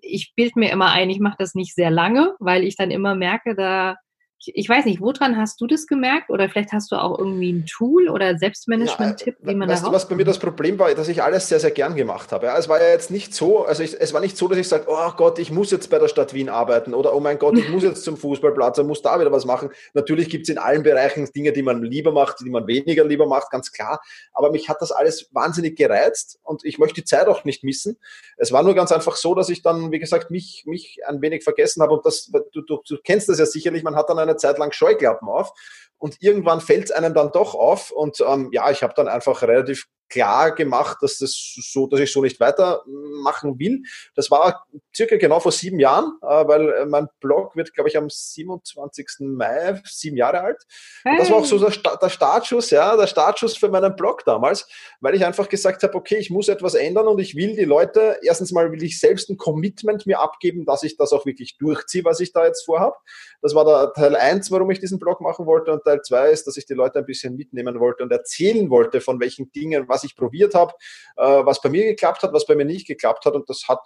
ich 0.00 0.32
bild 0.34 0.56
mir 0.56 0.72
immer 0.72 0.90
ein, 0.90 1.10
ich 1.10 1.20
mache 1.20 1.36
das 1.38 1.54
nicht 1.54 1.74
sehr 1.74 1.90
lange, 1.90 2.34
weil 2.40 2.64
ich 2.64 2.76
dann 2.76 2.90
immer 2.90 3.14
merke, 3.14 3.54
da 3.54 3.96
ich 4.44 4.68
weiß 4.68 4.84
nicht, 4.84 5.00
woran 5.00 5.36
hast 5.36 5.60
du 5.60 5.66
das 5.66 5.86
gemerkt? 5.86 6.30
Oder 6.30 6.48
vielleicht 6.48 6.72
hast 6.72 6.92
du 6.92 6.96
auch 6.96 7.18
irgendwie 7.18 7.52
ein 7.52 7.66
Tool 7.66 8.08
oder 8.08 8.38
Selbstmanagement-Tipp, 8.38 9.36
ja, 9.40 9.48
wie 9.48 9.54
man 9.54 9.68
weißt 9.68 9.82
da 9.82 9.88
du, 9.88 9.94
was 9.94 10.08
bei 10.08 10.14
mir 10.14 10.24
das 10.24 10.38
Problem 10.38 10.78
war, 10.78 10.94
dass 10.94 11.08
ich 11.08 11.22
alles 11.22 11.48
sehr, 11.48 11.58
sehr 11.58 11.72
gern 11.72 11.96
gemacht 11.96 12.30
habe. 12.30 12.46
Ja, 12.46 12.56
es 12.56 12.68
war 12.68 12.80
ja 12.80 12.88
jetzt 12.88 13.10
nicht 13.10 13.34
so, 13.34 13.64
also 13.64 13.82
ich, 13.82 14.00
es 14.00 14.12
war 14.14 14.20
nicht 14.20 14.36
so, 14.36 14.46
dass 14.46 14.58
ich 14.58 14.68
sage, 14.68 14.84
oh 14.86 15.10
Gott, 15.16 15.38
ich 15.38 15.50
muss 15.50 15.70
jetzt 15.72 15.90
bei 15.90 15.98
der 15.98 16.08
Stadt 16.08 16.34
Wien 16.34 16.48
arbeiten 16.48 16.94
oder 16.94 17.14
oh 17.14 17.20
mein 17.20 17.38
Gott, 17.38 17.58
ich 17.58 17.68
muss 17.68 17.82
jetzt 17.82 18.04
zum 18.04 18.16
Fußballplatz, 18.16 18.78
ich 18.78 18.84
muss 18.84 19.02
da 19.02 19.18
wieder 19.18 19.32
was 19.32 19.44
machen. 19.44 19.70
Natürlich 19.94 20.30
gibt 20.30 20.44
es 20.44 20.50
in 20.50 20.58
allen 20.58 20.84
Bereichen 20.84 21.28
Dinge, 21.32 21.52
die 21.52 21.62
man 21.62 21.82
lieber 21.82 22.12
macht, 22.12 22.36
die 22.40 22.50
man 22.50 22.66
weniger 22.66 23.04
lieber 23.04 23.26
macht, 23.26 23.50
ganz 23.50 23.72
klar. 23.72 24.00
Aber 24.32 24.52
mich 24.52 24.68
hat 24.68 24.80
das 24.80 24.92
alles 24.92 25.28
wahnsinnig 25.32 25.76
gereizt 25.76 26.38
und 26.44 26.64
ich 26.64 26.78
möchte 26.78 27.00
die 27.00 27.04
Zeit 27.04 27.26
auch 27.26 27.44
nicht 27.44 27.64
missen. 27.64 27.98
Es 28.36 28.52
war 28.52 28.62
nur 28.62 28.74
ganz 28.74 28.92
einfach 28.92 29.16
so, 29.16 29.34
dass 29.34 29.48
ich 29.48 29.62
dann, 29.62 29.90
wie 29.90 29.98
gesagt, 29.98 30.30
mich, 30.30 30.62
mich 30.66 31.00
ein 31.06 31.20
wenig 31.20 31.42
vergessen 31.42 31.82
habe 31.82 31.94
und 31.94 32.06
das, 32.06 32.30
du, 32.52 32.62
du, 32.62 32.80
du 32.88 32.96
kennst 33.02 33.28
das 33.28 33.40
ja 33.40 33.46
sicherlich, 33.46 33.82
man 33.82 33.96
hat 33.96 34.08
dann 34.08 34.27
eine 34.28 34.36
Zeit 34.36 34.58
lang 34.58 34.72
Scheuklappen 34.72 35.28
auf 35.28 35.52
und 35.98 36.16
irgendwann 36.20 36.60
fällt 36.60 36.86
es 36.86 36.90
einem 36.90 37.14
dann 37.14 37.32
doch 37.32 37.54
auf 37.54 37.90
und 37.90 38.20
ähm, 38.26 38.50
ja, 38.52 38.70
ich 38.70 38.82
habe 38.82 38.94
dann 38.94 39.08
einfach 39.08 39.42
relativ 39.42 39.86
klar 40.08 40.54
gemacht, 40.54 40.98
dass 41.00 41.18
das 41.18 41.32
so, 41.34 41.86
dass 41.86 42.00
ich 42.00 42.12
so 42.12 42.22
nicht 42.22 42.40
weitermachen 42.40 43.58
will. 43.58 43.82
Das 44.14 44.30
war 44.30 44.66
circa 44.94 45.16
genau 45.16 45.40
vor 45.40 45.52
sieben 45.52 45.78
Jahren, 45.78 46.12
äh, 46.22 46.26
weil 46.26 46.68
äh, 46.70 46.86
mein 46.86 47.08
Blog 47.20 47.56
wird, 47.56 47.74
glaube 47.74 47.88
ich, 47.88 47.96
am 47.96 48.08
27. 48.08 49.06
Mai 49.20 49.80
sieben 49.84 50.16
Jahre 50.16 50.40
alt. 50.40 50.66
Hey. 51.04 51.16
Das 51.18 51.30
war 51.30 51.38
auch 51.38 51.44
so 51.44 51.58
der, 51.58 51.70
der 51.70 52.08
Startschuss, 52.08 52.70
ja, 52.70 52.96
der 52.96 53.06
Startschuss 53.06 53.56
für 53.56 53.68
meinen 53.68 53.94
Blog 53.96 54.24
damals, 54.24 54.68
weil 55.00 55.14
ich 55.14 55.24
einfach 55.24 55.48
gesagt 55.48 55.82
habe, 55.82 55.94
okay, 55.94 56.16
ich 56.16 56.30
muss 56.30 56.48
etwas 56.48 56.74
ändern 56.74 57.06
und 57.06 57.20
ich 57.20 57.34
will 57.34 57.56
die 57.56 57.64
Leute, 57.64 58.18
erstens 58.22 58.52
mal 58.52 58.72
will 58.72 58.82
ich 58.82 58.98
selbst 58.98 59.30
ein 59.30 59.36
Commitment 59.36 60.06
mir 60.06 60.20
abgeben, 60.20 60.64
dass 60.64 60.82
ich 60.82 60.96
das 60.96 61.12
auch 61.12 61.26
wirklich 61.26 61.58
durchziehe, 61.58 62.04
was 62.04 62.20
ich 62.20 62.32
da 62.32 62.46
jetzt 62.46 62.64
vorhabe. 62.64 62.96
Das 63.40 63.54
war 63.54 63.64
der 63.64 63.92
Teil 63.92 64.16
eins, 64.16 64.50
warum 64.50 64.70
ich 64.70 64.80
diesen 64.80 64.98
Blog 64.98 65.20
machen 65.20 65.46
wollte. 65.46 65.72
Und 65.72 65.84
Teil 65.84 66.02
zwei 66.02 66.30
ist, 66.30 66.46
dass 66.46 66.56
ich 66.56 66.66
die 66.66 66.74
Leute 66.74 66.98
ein 66.98 67.06
bisschen 67.06 67.36
mitnehmen 67.36 67.78
wollte 67.78 68.02
und 68.02 68.10
erzählen 68.10 68.68
wollte, 68.70 69.00
von 69.00 69.20
welchen 69.20 69.52
Dingen, 69.52 69.88
was 69.88 69.97
ich 70.04 70.16
probiert 70.16 70.54
habe, 70.54 70.72
äh, 71.16 71.22
was 71.22 71.60
bei 71.60 71.68
mir 71.68 71.84
geklappt 71.84 72.22
hat, 72.22 72.32
was 72.32 72.46
bei 72.46 72.54
mir 72.54 72.64
nicht 72.64 72.86
geklappt 72.86 73.24
hat. 73.24 73.34
Und 73.34 73.48
das 73.48 73.64
hat, 73.68 73.80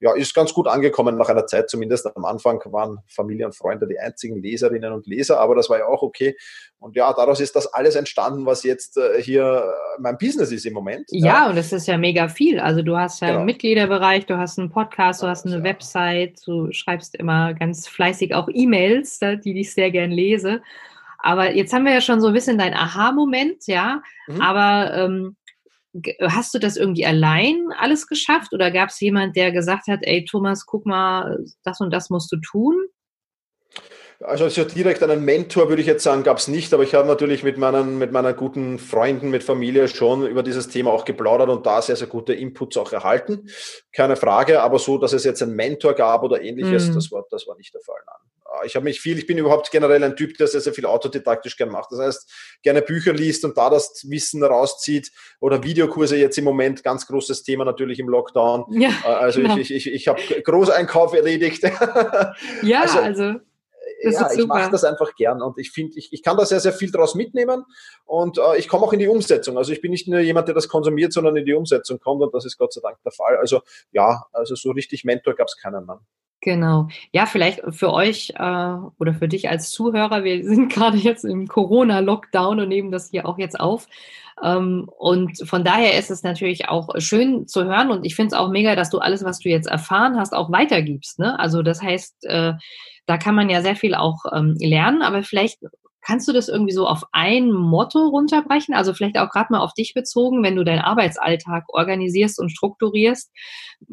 ja, 0.00 0.14
ist 0.14 0.34
ganz 0.34 0.52
gut 0.52 0.66
angekommen 0.66 1.16
nach 1.16 1.28
einer 1.28 1.46
Zeit. 1.46 1.70
Zumindest 1.70 2.06
am 2.16 2.24
Anfang 2.24 2.60
waren 2.66 2.98
Familie 3.08 3.46
und 3.46 3.56
Freunde 3.56 3.86
die 3.86 3.98
einzigen 3.98 4.42
Leserinnen 4.42 4.92
und 4.92 5.06
Leser, 5.06 5.40
aber 5.40 5.54
das 5.54 5.70
war 5.70 5.78
ja 5.78 5.86
auch 5.86 6.02
okay. 6.02 6.36
Und 6.78 6.96
ja, 6.96 7.12
daraus 7.12 7.40
ist 7.40 7.56
das 7.56 7.66
alles 7.72 7.94
entstanden, 7.94 8.44
was 8.46 8.62
jetzt 8.62 8.98
äh, 8.98 9.22
hier 9.22 9.64
mein 9.98 10.18
Business 10.18 10.52
ist 10.52 10.66
im 10.66 10.74
Moment. 10.74 11.06
Ja, 11.10 11.26
ja, 11.26 11.50
und 11.50 11.56
es 11.56 11.72
ist 11.72 11.86
ja 11.86 11.96
mega 11.96 12.28
viel. 12.28 12.60
Also 12.60 12.82
du 12.82 12.96
hast 12.96 13.20
ja 13.20 13.28
genau. 13.28 13.38
einen 13.38 13.46
Mitgliederbereich, 13.46 14.26
du 14.26 14.36
hast 14.36 14.58
einen 14.58 14.70
Podcast, 14.70 15.22
du 15.22 15.26
hast 15.26 15.46
eine 15.46 15.58
ja. 15.58 15.64
Website, 15.64 16.40
du 16.46 16.70
schreibst 16.72 17.14
immer 17.14 17.54
ganz 17.54 17.88
fleißig 17.88 18.34
auch 18.34 18.48
E-Mails, 18.52 19.20
die 19.44 19.58
ich 19.60 19.72
sehr 19.72 19.90
gern 19.90 20.10
lese. 20.10 20.60
Aber 21.24 21.52
jetzt 21.52 21.72
haben 21.72 21.86
wir 21.86 21.94
ja 21.94 22.02
schon 22.02 22.20
so 22.20 22.26
ein 22.26 22.34
bisschen 22.34 22.58
dein 22.58 22.74
Aha-Moment, 22.74 23.66
ja. 23.66 24.02
Mhm. 24.26 24.42
Aber 24.42 24.92
ähm, 24.94 25.36
hast 26.22 26.54
du 26.54 26.58
das 26.58 26.76
irgendwie 26.76 27.06
allein 27.06 27.68
alles 27.78 28.06
geschafft 28.06 28.52
oder 28.52 28.70
gab 28.70 28.88
es 28.88 29.00
jemand, 29.00 29.36
der 29.36 29.52
gesagt 29.52 29.86
hat, 29.86 30.00
ey 30.02 30.24
Thomas, 30.24 30.66
guck 30.66 30.86
mal, 30.86 31.38
das 31.62 31.80
und 31.80 31.92
das 31.92 32.10
musst 32.10 32.32
du 32.32 32.36
tun? 32.36 32.74
Also, 34.20 34.44
also 34.44 34.64
direkt 34.64 35.02
einen 35.02 35.24
Mentor 35.24 35.68
würde 35.68 35.82
ich 35.82 35.88
jetzt 35.88 36.04
sagen, 36.04 36.22
gab 36.22 36.38
es 36.38 36.48
nicht, 36.48 36.72
aber 36.72 36.82
ich 36.82 36.94
habe 36.94 37.06
natürlich 37.06 37.42
mit 37.42 37.58
meinen, 37.58 37.98
mit 37.98 38.12
meinen 38.12 38.34
guten 38.36 38.78
Freunden, 38.78 39.28
mit 39.28 39.42
Familie 39.42 39.88
schon 39.88 40.26
über 40.26 40.42
dieses 40.42 40.68
Thema 40.68 40.92
auch 40.92 41.04
geplaudert 41.04 41.48
und 41.48 41.66
da 41.66 41.82
sehr, 41.82 41.96
sehr 41.96 42.06
gute 42.06 42.32
Inputs 42.32 42.76
auch 42.76 42.92
erhalten. 42.92 43.48
Keine 43.92 44.16
Frage, 44.16 44.62
aber 44.62 44.78
so, 44.78 44.98
dass 44.98 45.12
es 45.12 45.24
jetzt 45.24 45.42
einen 45.42 45.54
Mentor 45.54 45.94
gab 45.94 46.22
oder 46.22 46.40
ähnliches, 46.40 46.88
mhm. 46.88 46.94
das, 46.94 47.10
war, 47.12 47.24
das 47.30 47.46
war 47.46 47.56
nicht 47.56 47.74
der 47.74 47.82
Fall. 47.82 48.00
Nein. 48.06 48.33
Ich 48.64 48.76
habe 48.76 48.84
mich 48.84 49.00
viel, 49.00 49.18
ich 49.18 49.26
bin 49.26 49.38
überhaupt 49.38 49.70
generell 49.70 50.02
ein 50.02 50.16
Typ, 50.16 50.36
der 50.36 50.46
sehr, 50.46 50.60
sehr 50.60 50.74
viel 50.74 50.86
autodidaktisch 50.86 51.56
gerne 51.56 51.72
macht. 51.72 51.92
Das 51.92 51.98
heißt, 51.98 52.58
gerne 52.62 52.82
Bücher 52.82 53.12
liest 53.12 53.44
und 53.44 53.56
da 53.56 53.70
das 53.70 54.04
Wissen 54.08 54.42
rauszieht 54.42 55.10
oder 55.40 55.62
Videokurse 55.62 56.16
jetzt 56.16 56.38
im 56.38 56.44
Moment, 56.44 56.82
ganz 56.82 57.06
großes 57.06 57.42
Thema 57.42 57.64
natürlich 57.64 57.98
im 57.98 58.08
Lockdown. 58.08 58.64
Ja, 58.84 58.90
äh, 59.04 59.08
also 59.08 59.40
genau. 59.40 59.56
ich, 59.56 59.72
ich, 59.72 59.86
ich 59.90 60.08
habe 60.08 60.20
Großeinkauf 60.20 61.14
erledigt. 61.14 61.62
ja, 62.62 62.82
also, 62.82 62.98
also 62.98 63.40
ja, 64.02 64.32
ich 64.32 64.46
mache 64.46 64.70
das 64.70 64.84
einfach 64.84 65.14
gern 65.14 65.40
und 65.42 65.58
ich 65.58 65.70
finde, 65.70 65.98
ich, 65.98 66.12
ich 66.12 66.22
kann 66.22 66.36
da 66.36 66.44
sehr, 66.44 66.60
sehr 66.60 66.72
viel 66.72 66.90
draus 66.90 67.14
mitnehmen 67.14 67.64
und 68.04 68.38
äh, 68.38 68.58
ich 68.58 68.68
komme 68.68 68.84
auch 68.84 68.92
in 68.92 68.98
die 68.98 69.08
Umsetzung. 69.08 69.56
Also 69.56 69.72
ich 69.72 69.80
bin 69.80 69.90
nicht 69.90 70.08
nur 70.08 70.20
jemand, 70.20 70.48
der 70.48 70.54
das 70.54 70.68
konsumiert, 70.68 71.12
sondern 71.12 71.36
in 71.36 71.44
die 71.44 71.54
Umsetzung 71.54 71.98
kommt 71.98 72.22
und 72.22 72.34
das 72.34 72.44
ist 72.44 72.58
Gott 72.58 72.72
sei 72.72 72.80
Dank 72.82 72.98
der 73.02 73.12
Fall. 73.12 73.36
Also 73.36 73.62
ja, 73.92 74.26
also 74.32 74.54
so 74.54 74.72
richtig 74.72 75.04
Mentor 75.04 75.34
gab 75.34 75.48
es 75.48 75.56
keinen 75.56 75.84
Mann. 75.84 76.00
Genau. 76.44 76.88
Ja, 77.10 77.24
vielleicht 77.24 77.62
für 77.70 77.90
euch 77.90 78.34
äh, 78.36 78.76
oder 78.98 79.14
für 79.14 79.28
dich 79.28 79.48
als 79.48 79.70
Zuhörer, 79.70 80.24
wir 80.24 80.44
sind 80.44 80.70
gerade 80.70 80.98
jetzt 80.98 81.24
im 81.24 81.48
Corona-Lockdown 81.48 82.60
und 82.60 82.68
nehmen 82.68 82.90
das 82.92 83.08
hier 83.08 83.26
auch 83.26 83.38
jetzt 83.38 83.58
auf. 83.58 83.88
Ähm, 84.42 84.90
und 84.98 85.48
von 85.48 85.64
daher 85.64 85.98
ist 85.98 86.10
es 86.10 86.22
natürlich 86.22 86.68
auch 86.68 86.90
schön 86.98 87.48
zu 87.48 87.64
hören 87.64 87.90
und 87.90 88.04
ich 88.04 88.14
finde 88.14 88.34
es 88.34 88.38
auch 88.38 88.50
mega, 88.50 88.76
dass 88.76 88.90
du 88.90 88.98
alles, 88.98 89.24
was 89.24 89.38
du 89.38 89.48
jetzt 89.48 89.68
erfahren 89.68 90.18
hast, 90.18 90.34
auch 90.34 90.52
weitergibst. 90.52 91.18
Ne? 91.18 91.38
Also 91.38 91.62
das 91.62 91.80
heißt, 91.80 92.26
äh, 92.26 92.52
da 93.06 93.16
kann 93.16 93.34
man 93.34 93.48
ja 93.48 93.62
sehr 93.62 93.76
viel 93.76 93.94
auch 93.94 94.26
ähm, 94.34 94.54
lernen, 94.58 95.00
aber 95.00 95.22
vielleicht 95.22 95.60
kannst 96.02 96.28
du 96.28 96.32
das 96.34 96.50
irgendwie 96.50 96.74
so 96.74 96.86
auf 96.86 97.04
ein 97.12 97.50
Motto 97.52 98.00
runterbrechen? 98.00 98.74
Also 98.74 98.92
vielleicht 98.92 99.16
auch 99.16 99.30
gerade 99.30 99.50
mal 99.50 99.60
auf 99.60 99.72
dich 99.72 99.94
bezogen, 99.94 100.42
wenn 100.42 100.56
du 100.56 100.64
deinen 100.64 100.80
Arbeitsalltag 100.80 101.64
organisierst 101.68 102.38
und 102.38 102.50
strukturierst. 102.50 103.32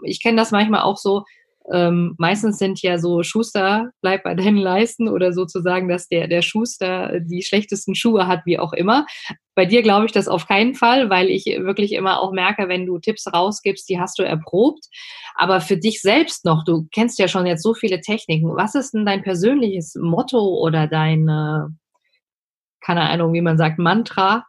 Ich 0.04 0.22
kenne 0.22 0.36
das 0.36 0.52
manchmal 0.52 0.82
auch 0.82 0.98
so, 0.98 1.24
ähm, 1.72 2.16
meistens 2.18 2.58
sind 2.58 2.82
ja 2.82 2.98
so 2.98 3.22
Schuster, 3.22 3.92
bleib 4.02 4.24
bei 4.24 4.34
deinen 4.34 4.58
Leisten 4.58 5.08
oder 5.08 5.32
sozusagen, 5.32 5.88
dass 5.88 6.08
der, 6.08 6.28
der 6.28 6.42
Schuster 6.42 7.20
die 7.20 7.44
schlechtesten 7.44 7.94
Schuhe 7.94 8.28
hat, 8.28 8.42
wie 8.46 8.58
auch 8.58 8.74
immer. 8.74 9.06
Bei 9.54 9.66
dir 9.66 9.84
glaube 9.84 10.06
ich 10.06 10.12
das 10.12 10.28
auf 10.28 10.48
keinen 10.48 10.74
Fall, 10.74 11.10
weil 11.10 11.30
ich 11.30 11.46
wirklich 11.46 11.94
immer 11.94 12.20
auch 12.20 12.32
merke, 12.32 12.68
wenn 12.68 12.86
du 12.86 12.98
Tipps 13.00 13.32
rausgibst, 13.32 13.88
die 13.90 14.00
hast 14.00 14.18
du 14.18 14.24
erprobt. 14.24 14.86
Aber 15.36 15.62
für 15.62 15.78
dich 15.78 16.02
selbst 16.02 16.46
noch, 16.46 16.64
du 16.64 16.88
kennst 16.92 17.20
ja 17.20 17.28
schon 17.28 17.46
jetzt 17.46 17.64
so 17.64 17.74
viele 17.74 18.02
Techniken. 18.02 18.56
Was 18.56 18.76
ist 18.76 18.94
denn 18.94 19.06
dein 19.06 19.22
persönliches 19.22 19.96
Motto 19.96 20.40
oder 20.40 20.88
dein, 20.88 21.28
keine 22.82 23.02
Ahnung, 23.02 23.34
wie 23.34 23.42
man 23.42 23.58
sagt, 23.58 23.78
Mantra? 23.78 24.46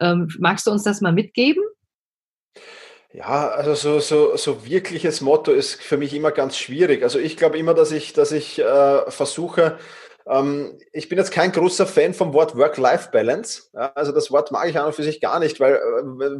Ähm, 0.00 0.28
magst 0.38 0.66
du 0.66 0.70
uns 0.70 0.82
das 0.82 1.00
mal 1.00 1.12
mitgeben? 1.12 1.62
Ja, 3.16 3.48
also 3.48 3.76
so, 3.76 4.00
so, 4.00 4.36
so 4.36 4.66
wirkliches 4.66 5.20
Motto 5.20 5.52
ist 5.52 5.80
für 5.80 5.96
mich 5.96 6.12
immer 6.14 6.32
ganz 6.32 6.56
schwierig. 6.56 7.04
Also 7.04 7.20
ich 7.20 7.36
glaube 7.36 7.56
immer, 7.56 7.72
dass 7.72 7.92
ich, 7.92 8.12
dass 8.12 8.32
ich 8.32 8.58
äh, 8.58 9.08
versuche, 9.08 9.78
ähm, 10.26 10.80
ich 10.92 11.08
bin 11.08 11.18
jetzt 11.18 11.30
kein 11.30 11.52
großer 11.52 11.86
Fan 11.86 12.12
vom 12.12 12.32
Wort 12.32 12.56
Work-Life-Balance. 12.56 13.70
Ja, 13.72 13.92
also 13.94 14.10
das 14.10 14.32
Wort 14.32 14.50
mag 14.50 14.68
ich 14.68 14.76
an 14.80 14.86
und 14.86 14.96
für 14.96 15.04
sich 15.04 15.20
gar 15.20 15.38
nicht, 15.38 15.60
weil 15.60 15.74
äh, 15.74 15.78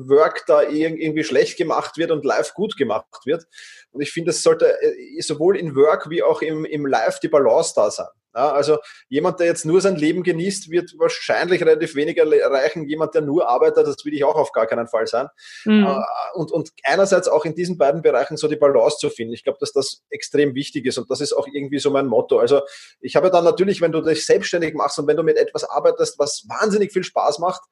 Work 0.09 0.47
da 0.49 0.63
irgendwie 0.63 1.23
schlecht 1.23 1.59
gemacht 1.59 1.97
wird 1.97 2.11
und 2.11 2.25
Life 2.25 2.51
gut 2.57 2.77
gemacht 2.77 3.07
wird. 3.25 3.47
Und 3.93 4.01
ich 4.01 4.11
finde, 4.11 4.33
es 4.33 4.43
sollte 4.43 4.77
äh, 4.83 5.21
sowohl 5.21 5.57
in 5.57 5.77
Work 5.77 6.11
wie 6.11 6.25
auch 6.25 6.43
im, 6.43 6.65
im 6.65 6.87
Life 6.87 7.21
die 7.23 7.29
Balance 7.29 7.73
da 7.77 7.93
sein. 7.93 8.09
Ja, 8.35 8.51
also 8.51 8.79
jemand, 9.09 9.39
der 9.39 9.47
jetzt 9.47 9.65
nur 9.65 9.81
sein 9.81 9.95
Leben 9.95 10.25
genießt, 10.25 10.71
wird 10.71 10.93
wahrscheinlich 10.99 11.61
relativ 11.61 11.95
weniger 11.95 12.25
erreichen. 12.37 12.89
Jemand, 12.89 13.15
der 13.15 13.23
nur 13.23 13.49
arbeitet, 13.49 13.87
das 13.87 14.05
will 14.05 14.13
ich 14.13 14.25
auch 14.25 14.35
auf 14.35 14.51
gar 14.51 14.67
keinen 14.67 14.89
Fall 14.89 15.07
sein. 15.07 15.29
Mhm. 15.65 15.87
Und, 16.35 16.51
und 16.51 16.71
einerseits 16.83 17.29
auch 17.29 17.45
in 17.45 17.55
diesen 17.55 17.79
beiden 17.79 18.03
Bereichen 18.03 18.37
so 18.37 18.49
die 18.49 18.57
Balance 18.57 18.99
zu 18.99 19.09
finden. 19.09 19.35
Ich 19.35 19.45
glaube, 19.45 19.59
dass 19.61 19.73
das 19.73 20.03
extrem 20.11 20.55
wichtig 20.55 20.85
ist 20.87 20.99
und 20.99 21.09
das 21.11 21.21
ist 21.21 21.33
auch 21.33 21.47
irgendwie 21.47 21.79
so 21.79 21.91
mein 21.91 22.07
Motto. 22.07 22.39
Also 22.39 22.63
ich 23.01 23.15
habe 23.15 23.31
dann 23.31 23.45
natürlich, 23.45 23.81
wenn 23.81 23.93
du 23.93 24.01
dich 24.01 24.27
selbstständig 24.27 24.75
machst 24.75 24.99
und 24.99 25.07
wenn 25.07 25.17
du 25.17 25.23
mit 25.23 25.37
etwas 25.37 25.65
arbeitest, 25.65 26.19
was 26.19 26.45
wahnsinnig 26.49 26.93
viel 26.93 27.05
Spaß 27.05 27.39
macht, 27.39 27.63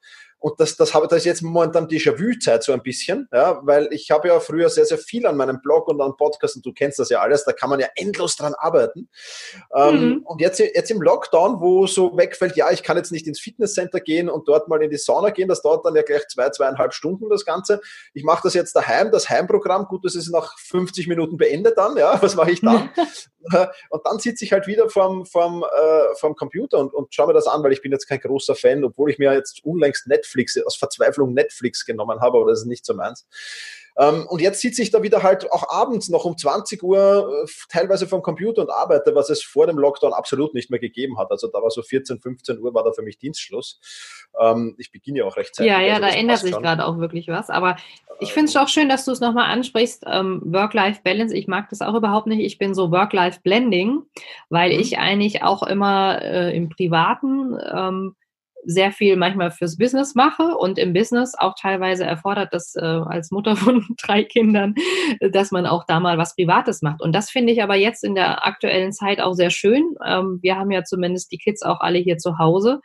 und 0.43 0.59
das, 0.59 0.77
das 0.77 0.93
habe 0.93 1.07
das 1.07 1.19
ist 1.19 1.25
jetzt 1.25 1.43
momentan 1.43 1.87
Déjà-vu-Zeit 1.87 2.65
so 2.65 2.73
ein 2.73 2.83
bisschen, 2.83 3.29
ja, 3.33 3.61
weil 3.63 3.89
ich 3.93 4.11
habe 4.11 4.27
ja 4.27 4.41
früher 4.41 4.69
sehr, 4.71 4.85
sehr 4.85 4.99
viel 4.99 5.25
an 5.25 5.37
meinem 5.37 5.61
Blog 5.63 5.87
und 5.87 6.01
an 6.01 6.17
Podcasts 6.17 6.57
und 6.57 6.67
du 6.67 6.73
kennst 6.73 6.99
das 6.99 7.11
ja 7.11 7.21
alles, 7.21 7.45
da 7.45 7.53
kann 7.53 7.71
man 7.71 7.79
ja 7.79 7.87
endlos 7.95 8.35
dran 8.35 8.53
arbeiten. 8.55 9.09
Ähm, 9.73 9.95
mhm. 9.95 10.23
Und 10.25 10.41
jetzt, 10.41 10.59
jetzt 10.59 10.91
im 10.91 11.01
Lockdown, 11.01 11.61
wo 11.61 11.87
so 11.87 12.17
wegfällt, 12.17 12.57
ja, 12.57 12.73
ich 12.73 12.83
kann 12.83 12.97
jetzt 12.97 13.13
nicht 13.13 13.29
ins 13.29 13.39
Fitnesscenter 13.39 14.01
gehen 14.01 14.29
und 14.29 14.49
dort 14.49 14.67
mal 14.67 14.83
in 14.83 14.91
die 14.91 14.97
Sauna 14.97 15.31
gehen, 15.31 15.49
das 15.49 15.63
dauert 15.63 15.87
dann 15.87 15.95
ja 15.95 16.03
gleich 16.03 16.27
zwei, 16.27 16.51
zweieinhalb 16.51 16.93
Stunden 16.93 17.29
das 17.31 17.45
Ganze. 17.45 17.81
Ich 18.13 18.25
mache 18.25 18.41
das 18.43 18.55
jetzt 18.55 18.75
daheim, 18.75 19.13
das 19.13 19.31
Heimprogramm, 19.31 19.85
gut, 19.85 20.05
das 20.05 20.17
ist 20.17 20.29
nach 20.33 20.59
50 20.59 21.07
Minuten 21.07 21.37
beendet 21.37 21.79
dann, 21.79 21.97
ja, 21.97 22.19
was 22.21 22.35
mache 22.35 22.51
ich 22.51 22.61
dann? 22.61 22.91
und 23.91 24.01
dann 24.05 24.19
sitze 24.19 24.45
ich 24.45 24.53
halt 24.53 24.67
wieder 24.67 24.89
vorm, 24.89 25.25
vorm, 25.25 25.63
äh, 25.63 26.17
vorm 26.17 26.35
Computer 26.35 26.79
und, 26.79 26.93
und 26.93 27.15
schaue 27.15 27.29
mir 27.29 27.33
das 27.33 27.47
an, 27.47 27.63
weil 27.63 27.73
ich 27.73 27.81
bin 27.81 27.93
jetzt 27.93 28.09
kein 28.09 28.19
großer 28.19 28.57
Fan, 28.57 28.83
obwohl 28.83 29.09
ich 29.09 29.21
mir 29.21 29.33
jetzt 29.33 29.65
unlängst 29.65 30.09
Netflix 30.09 30.32
Netflix, 30.33 30.59
aus 30.65 30.77
Verzweiflung 30.77 31.35
Netflix 31.35 31.85
genommen 31.85 32.21
habe, 32.21 32.39
aber 32.39 32.51
das 32.51 32.61
ist 32.61 32.67
nicht 32.67 32.85
so 32.85 32.95
meins. 32.95 33.27
Ähm, 33.99 34.27
und 34.29 34.41
jetzt 34.41 34.63
sitze 34.63 34.81
ich 34.81 34.91
da 34.91 35.03
wieder 35.03 35.23
halt 35.23 35.53
auch 35.53 35.69
abends 35.69 36.09
noch 36.09 36.25
um 36.25 36.39
20 36.39 36.83
Uhr 36.83 37.45
äh, 37.45 37.51
teilweise 37.69 38.07
vom 38.07 38.23
Computer 38.23 38.63
und 38.63 38.71
arbeite, 38.71 39.15
was 39.15 39.29
es 39.29 39.43
vor 39.43 39.67
dem 39.67 39.79
Lockdown 39.79 40.15
absolut 40.15 40.55
nicht 40.55 40.71
mehr 40.71 40.81
gegeben 40.81 41.19
hat. 41.19 41.31
Also 41.31 41.47
da 41.49 41.61
war 41.61 41.71
so 41.71 41.83
14, 41.83 42.19
15 42.19 42.59
Uhr 42.59 42.73
war 42.73 42.85
da 42.85 42.93
für 42.93 43.03
mich 43.03 43.19
Dienstschluss. 43.19 43.81
Ähm, 44.41 44.75
ich 44.79 44.93
beginne 44.93 45.19
ja 45.19 45.25
auch 45.27 45.37
rechtzeitig. 45.37 45.71
Ja, 45.71 45.81
ja, 45.81 45.97
also 45.97 46.07
da 46.07 46.15
ändert 46.15 46.39
sich 46.39 46.57
gerade 46.57 46.87
auch 46.87 46.99
wirklich 46.99 47.29
was. 47.29 47.51
Aber 47.51 47.77
ich 48.19 48.33
finde 48.33 48.49
es 48.49 48.57
auch 48.57 48.69
schön, 48.69 48.89
dass 48.89 49.05
du 49.05 49.11
es 49.11 49.21
nochmal 49.21 49.51
ansprichst, 49.51 50.05
ähm, 50.07 50.41
Work-Life-Balance. 50.47 51.37
Ich 51.37 51.47
mag 51.47 51.69
das 51.69 51.83
auch 51.83 51.95
überhaupt 51.95 52.29
nicht. 52.29 52.41
Ich 52.41 52.57
bin 52.57 52.75
so 52.75 52.91
Work-Life-Blending, 52.91 54.01
weil 54.49 54.73
mhm. 54.73 54.81
ich 54.81 54.99
eigentlich 54.99 55.43
auch 55.43 55.63
immer 55.63 56.23
äh, 56.23 56.57
im 56.57 56.71
Privaten 56.71 57.59
ähm, 57.75 58.17
sehr 58.65 58.93
viel 58.93 59.17
manchmal 59.17 59.51
fürs 59.51 59.77
Business 59.77 60.15
mache 60.15 60.57
und 60.57 60.79
im 60.79 60.93
Business 60.93 61.35
auch 61.37 61.55
teilweise 61.61 62.05
erfordert 62.05 62.53
das 62.53 62.75
äh, 62.77 62.81
als 62.81 63.31
Mutter 63.31 63.57
von 63.57 63.85
drei 64.03 64.25
Kindern, 64.25 64.75
dass 65.21 65.51
man 65.51 65.67
auch 65.67 65.85
da 65.87 66.01
mal 66.01 66.19
was 66.19 66.35
Privates 66.35 66.83
macht. 66.83 67.01
Und 67.01 67.13
das 67.13 67.31
finde 67.31 67.53
ich 67.53 67.63
aber 67.63 67.75
jetzt 67.75 68.05
in 68.05 68.15
der 68.15 68.47
aktuellen 68.47 68.93
Zeit 68.93 69.21
auch 69.21 69.35
sehr 69.35 69.51
schön. 69.51 69.95
Ähm, 70.05 70.39
wir 70.43 70.57
haben 70.57 70.71
ja 70.71 70.85
zumindest 70.85 71.33
die 71.33 71.39
Kids 71.39 71.63
auch 71.63 71.81
alle 71.81 71.99
hier 71.99 72.19
zu 72.19 72.39
Hause. 72.39 72.81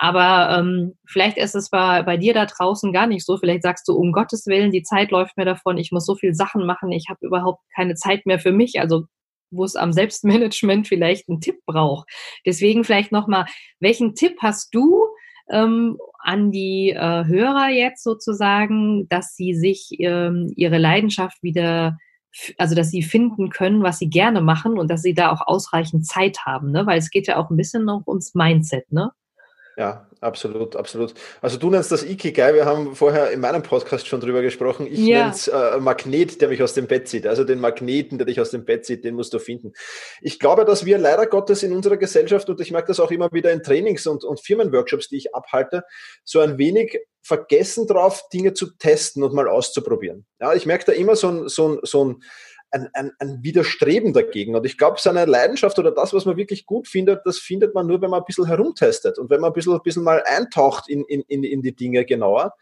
Aber 0.00 0.56
ähm, 0.56 0.94
vielleicht 1.06 1.38
ist 1.38 1.56
es 1.56 1.70
bei, 1.70 2.04
bei 2.04 2.16
dir 2.16 2.32
da 2.32 2.46
draußen 2.46 2.92
gar 2.92 3.08
nicht 3.08 3.26
so. 3.26 3.36
Vielleicht 3.36 3.62
sagst 3.62 3.88
du, 3.88 3.94
um 3.94 4.12
Gottes 4.12 4.46
Willen, 4.46 4.70
die 4.70 4.84
Zeit 4.84 5.10
läuft 5.10 5.36
mir 5.36 5.44
davon, 5.44 5.76
ich 5.76 5.90
muss 5.90 6.06
so 6.06 6.14
viel 6.14 6.34
Sachen 6.34 6.64
machen, 6.66 6.92
ich 6.92 7.06
habe 7.10 7.26
überhaupt 7.26 7.62
keine 7.74 7.96
Zeit 7.96 8.24
mehr 8.24 8.38
für 8.38 8.52
mich. 8.52 8.80
Also 8.80 9.06
wo 9.50 9.64
es 9.64 9.76
am 9.76 9.92
Selbstmanagement 9.92 10.86
vielleicht 10.88 11.28
einen 11.28 11.40
Tipp 11.40 11.56
braucht. 11.66 12.08
Deswegen 12.46 12.84
vielleicht 12.84 13.12
nochmal, 13.12 13.46
welchen 13.80 14.14
Tipp 14.14 14.36
hast 14.40 14.74
du 14.74 15.06
ähm, 15.50 15.96
an 16.18 16.50
die 16.50 16.90
äh, 16.90 17.24
Hörer 17.24 17.68
jetzt 17.70 18.02
sozusagen, 18.02 19.08
dass 19.08 19.34
sie 19.34 19.54
sich 19.54 19.90
ähm, 19.98 20.52
ihre 20.56 20.78
Leidenschaft 20.78 21.42
wieder 21.42 21.96
also 22.58 22.74
dass 22.74 22.90
sie 22.90 23.02
finden 23.02 23.50
können, 23.50 23.82
was 23.82 23.98
sie 23.98 24.10
gerne 24.10 24.40
machen 24.40 24.78
und 24.78 24.90
dass 24.90 25.02
sie 25.02 25.14
da 25.14 25.32
auch 25.32 25.46
ausreichend 25.46 26.06
Zeit 26.06 26.40
haben, 26.44 26.70
ne? 26.70 26.86
Weil 26.86 26.98
es 26.98 27.10
geht 27.10 27.26
ja 27.26 27.36
auch 27.36 27.50
ein 27.50 27.56
bisschen 27.56 27.84
noch 27.84 28.06
ums 28.06 28.34
Mindset, 28.34 28.90
ne? 28.92 29.12
Ja, 29.78 30.08
absolut, 30.20 30.74
absolut. 30.74 31.14
Also 31.40 31.56
du 31.56 31.70
nennst 31.70 31.92
das 31.92 32.02
Ikigai, 32.02 32.52
wir 32.52 32.66
haben 32.66 32.96
vorher 32.96 33.30
in 33.30 33.38
meinem 33.38 33.62
Podcast 33.62 34.08
schon 34.08 34.20
drüber 34.20 34.42
gesprochen. 34.42 34.88
Ich 34.90 34.98
ja. 34.98 35.18
nenne 35.18 35.30
es 35.30 35.46
äh, 35.46 35.78
Magnet, 35.78 36.40
der 36.40 36.48
mich 36.48 36.60
aus 36.64 36.74
dem 36.74 36.88
Bett 36.88 37.06
zieht. 37.06 37.28
Also 37.28 37.44
den 37.44 37.60
Magneten, 37.60 38.18
der 38.18 38.26
dich 38.26 38.40
aus 38.40 38.50
dem 38.50 38.64
Bett 38.64 38.84
zieht, 38.84 39.04
den 39.04 39.14
musst 39.14 39.32
du 39.34 39.38
finden. 39.38 39.72
Ich 40.20 40.40
glaube, 40.40 40.64
dass 40.64 40.84
wir 40.84 40.98
leider 40.98 41.26
Gottes 41.26 41.62
in 41.62 41.72
unserer 41.72 41.96
Gesellschaft, 41.96 42.50
und 42.50 42.60
ich 42.60 42.72
merke 42.72 42.88
das 42.88 42.98
auch 42.98 43.12
immer 43.12 43.30
wieder 43.30 43.52
in 43.52 43.62
Trainings 43.62 44.08
und, 44.08 44.24
und 44.24 44.40
Firmenworkshops, 44.40 45.10
die 45.10 45.18
ich 45.18 45.32
abhalte, 45.32 45.84
so 46.24 46.40
ein 46.40 46.58
wenig 46.58 46.98
vergessen 47.22 47.86
drauf, 47.86 48.28
Dinge 48.32 48.54
zu 48.54 48.76
testen 48.78 49.22
und 49.22 49.32
mal 49.32 49.46
auszuprobieren. 49.46 50.26
Ja, 50.40 50.54
ich 50.54 50.66
merke 50.66 50.86
da 50.86 50.92
immer 50.92 51.14
so 51.14 51.28
ein, 51.28 51.48
so 51.48 51.68
ein, 51.68 51.78
so 51.84 52.04
ein 52.04 52.22
ein, 52.70 52.88
ein, 52.92 53.12
ein 53.18 53.42
Widerstreben 53.42 54.12
dagegen. 54.12 54.54
Und 54.54 54.66
ich 54.66 54.76
glaube, 54.76 54.98
seine 55.00 55.24
Leidenschaft 55.24 55.78
oder 55.78 55.90
das, 55.90 56.12
was 56.12 56.24
man 56.24 56.36
wirklich 56.36 56.66
gut 56.66 56.88
findet, 56.88 57.24
das 57.24 57.38
findet 57.38 57.74
man 57.74 57.86
nur, 57.86 58.00
wenn 58.02 58.10
man 58.10 58.20
ein 58.20 58.26
bisschen 58.26 58.46
herumtestet 58.46 59.18
und 59.18 59.30
wenn 59.30 59.40
man 59.40 59.50
ein 59.50 59.54
bisschen, 59.54 59.74
ein 59.74 59.82
bisschen 59.82 60.04
mal 60.04 60.22
eintaucht 60.24 60.88
in, 60.88 61.04
in, 61.04 61.44
in 61.44 61.62
die 61.62 61.74
Dinge 61.74 62.04
genauer 62.04 62.54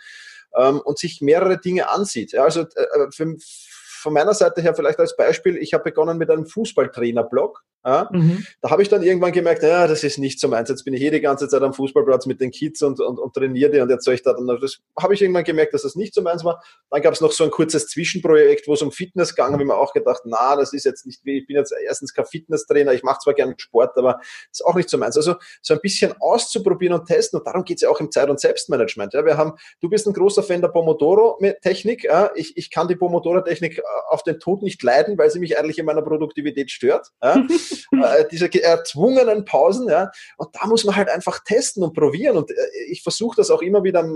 ähm, 0.56 0.80
und 0.80 0.98
sich 0.98 1.20
mehrere 1.20 1.58
Dinge 1.58 1.90
ansieht. 1.90 2.32
Ja, 2.32 2.44
also 2.44 2.62
äh, 2.62 3.10
für, 3.10 3.36
von 3.38 4.12
meiner 4.12 4.34
Seite 4.34 4.62
her 4.62 4.74
vielleicht 4.74 5.00
als 5.00 5.16
Beispiel, 5.16 5.56
ich 5.56 5.74
habe 5.74 5.84
begonnen 5.84 6.18
mit 6.18 6.30
einem 6.30 6.46
Fußballtrainer-Blog. 6.46 7.64
Ja? 7.86 8.08
Mhm. 8.12 8.44
Da 8.60 8.70
habe 8.70 8.82
ich 8.82 8.88
dann 8.88 9.04
irgendwann 9.04 9.30
gemerkt, 9.30 9.62
ja, 9.62 9.86
das 9.86 10.02
ist 10.02 10.18
nicht 10.18 10.40
so 10.40 10.48
meins. 10.48 10.68
Jetzt 10.68 10.84
bin 10.84 10.92
ich 10.92 11.00
hier 11.00 11.12
die 11.12 11.20
ganze 11.20 11.48
Zeit 11.48 11.62
am 11.62 11.72
Fußballplatz 11.72 12.26
mit 12.26 12.40
den 12.40 12.50
Kids 12.50 12.82
und, 12.82 12.98
und, 12.98 13.20
und 13.20 13.32
trainiere 13.32 13.70
die 13.70 13.78
und 13.78 13.88
jetzt 13.90 14.04
soll 14.04 14.14
ich 14.14 14.22
da 14.24 14.32
dann, 14.32 14.46
das 14.60 14.78
habe 14.98 15.14
ich 15.14 15.22
irgendwann 15.22 15.44
gemerkt, 15.44 15.72
dass 15.72 15.82
das 15.82 15.94
nicht 15.94 16.12
so 16.12 16.20
meins 16.20 16.44
war. 16.44 16.60
Dann 16.90 17.00
gab 17.00 17.14
es 17.14 17.20
noch 17.20 17.30
so 17.30 17.44
ein 17.44 17.50
kurzes 17.50 17.86
Zwischenprojekt, 17.86 18.66
wo 18.66 18.72
es 18.72 18.82
um 18.82 18.90
Fitness 18.90 19.36
ging, 19.36 19.44
habe 19.44 19.62
ich 19.62 19.68
mir 19.68 19.76
auch 19.76 19.92
gedacht, 19.92 20.22
na, 20.24 20.56
das 20.56 20.72
ist 20.72 20.84
jetzt 20.84 21.06
nicht, 21.06 21.20
ich 21.24 21.46
bin 21.46 21.56
jetzt 21.56 21.72
erstens 21.84 22.12
kein 22.12 22.26
Fitnesstrainer, 22.26 22.92
ich 22.92 23.04
mache 23.04 23.20
zwar 23.22 23.34
gerne 23.34 23.54
Sport, 23.56 23.96
aber 23.96 24.14
das 24.14 24.60
ist 24.60 24.64
auch 24.64 24.74
nicht 24.74 24.90
so 24.90 24.98
meins. 24.98 25.16
Also 25.16 25.36
so 25.62 25.74
ein 25.74 25.80
bisschen 25.80 26.12
auszuprobieren 26.18 26.98
und 26.98 27.06
testen 27.06 27.38
und 27.38 27.46
darum 27.46 27.64
geht 27.64 27.76
es 27.76 27.82
ja 27.82 27.88
auch 27.88 28.00
im 28.00 28.10
Zeit- 28.10 28.30
und 28.30 28.40
Selbstmanagement. 28.40 29.14
Ja? 29.14 29.24
Wir 29.24 29.36
haben, 29.36 29.52
du 29.80 29.88
bist 29.88 30.08
ein 30.08 30.12
großer 30.12 30.42
Fan 30.42 30.60
der 30.60 30.68
Pomodoro-Technik, 30.68 32.02
ja? 32.02 32.30
ich, 32.34 32.56
ich 32.56 32.72
kann 32.72 32.88
die 32.88 32.96
Pomodoro-Technik 32.96 33.80
auf 34.08 34.24
den 34.24 34.40
Tod 34.40 34.62
nicht 34.62 34.82
leiden, 34.82 35.16
weil 35.18 35.30
sie 35.30 35.38
mich 35.38 35.56
eigentlich 35.56 35.78
in 35.78 35.86
meiner 35.86 36.02
Produktivität 36.02 36.72
stört. 36.72 37.12
Ja? 37.22 37.46
äh, 37.92 38.24
diese 38.30 38.52
erzwungenen 38.62 39.44
Pausen, 39.44 39.88
ja. 39.88 40.10
Und 40.36 40.54
da 40.54 40.66
muss 40.66 40.84
man 40.84 40.96
halt 40.96 41.08
einfach 41.08 41.40
testen 41.44 41.82
und 41.82 41.94
probieren. 41.94 42.36
Und 42.36 42.50
äh, 42.50 42.54
ich 42.88 43.02
versuche 43.02 43.36
das 43.36 43.50
auch 43.50 43.62
immer 43.62 43.84
wieder 43.84 44.08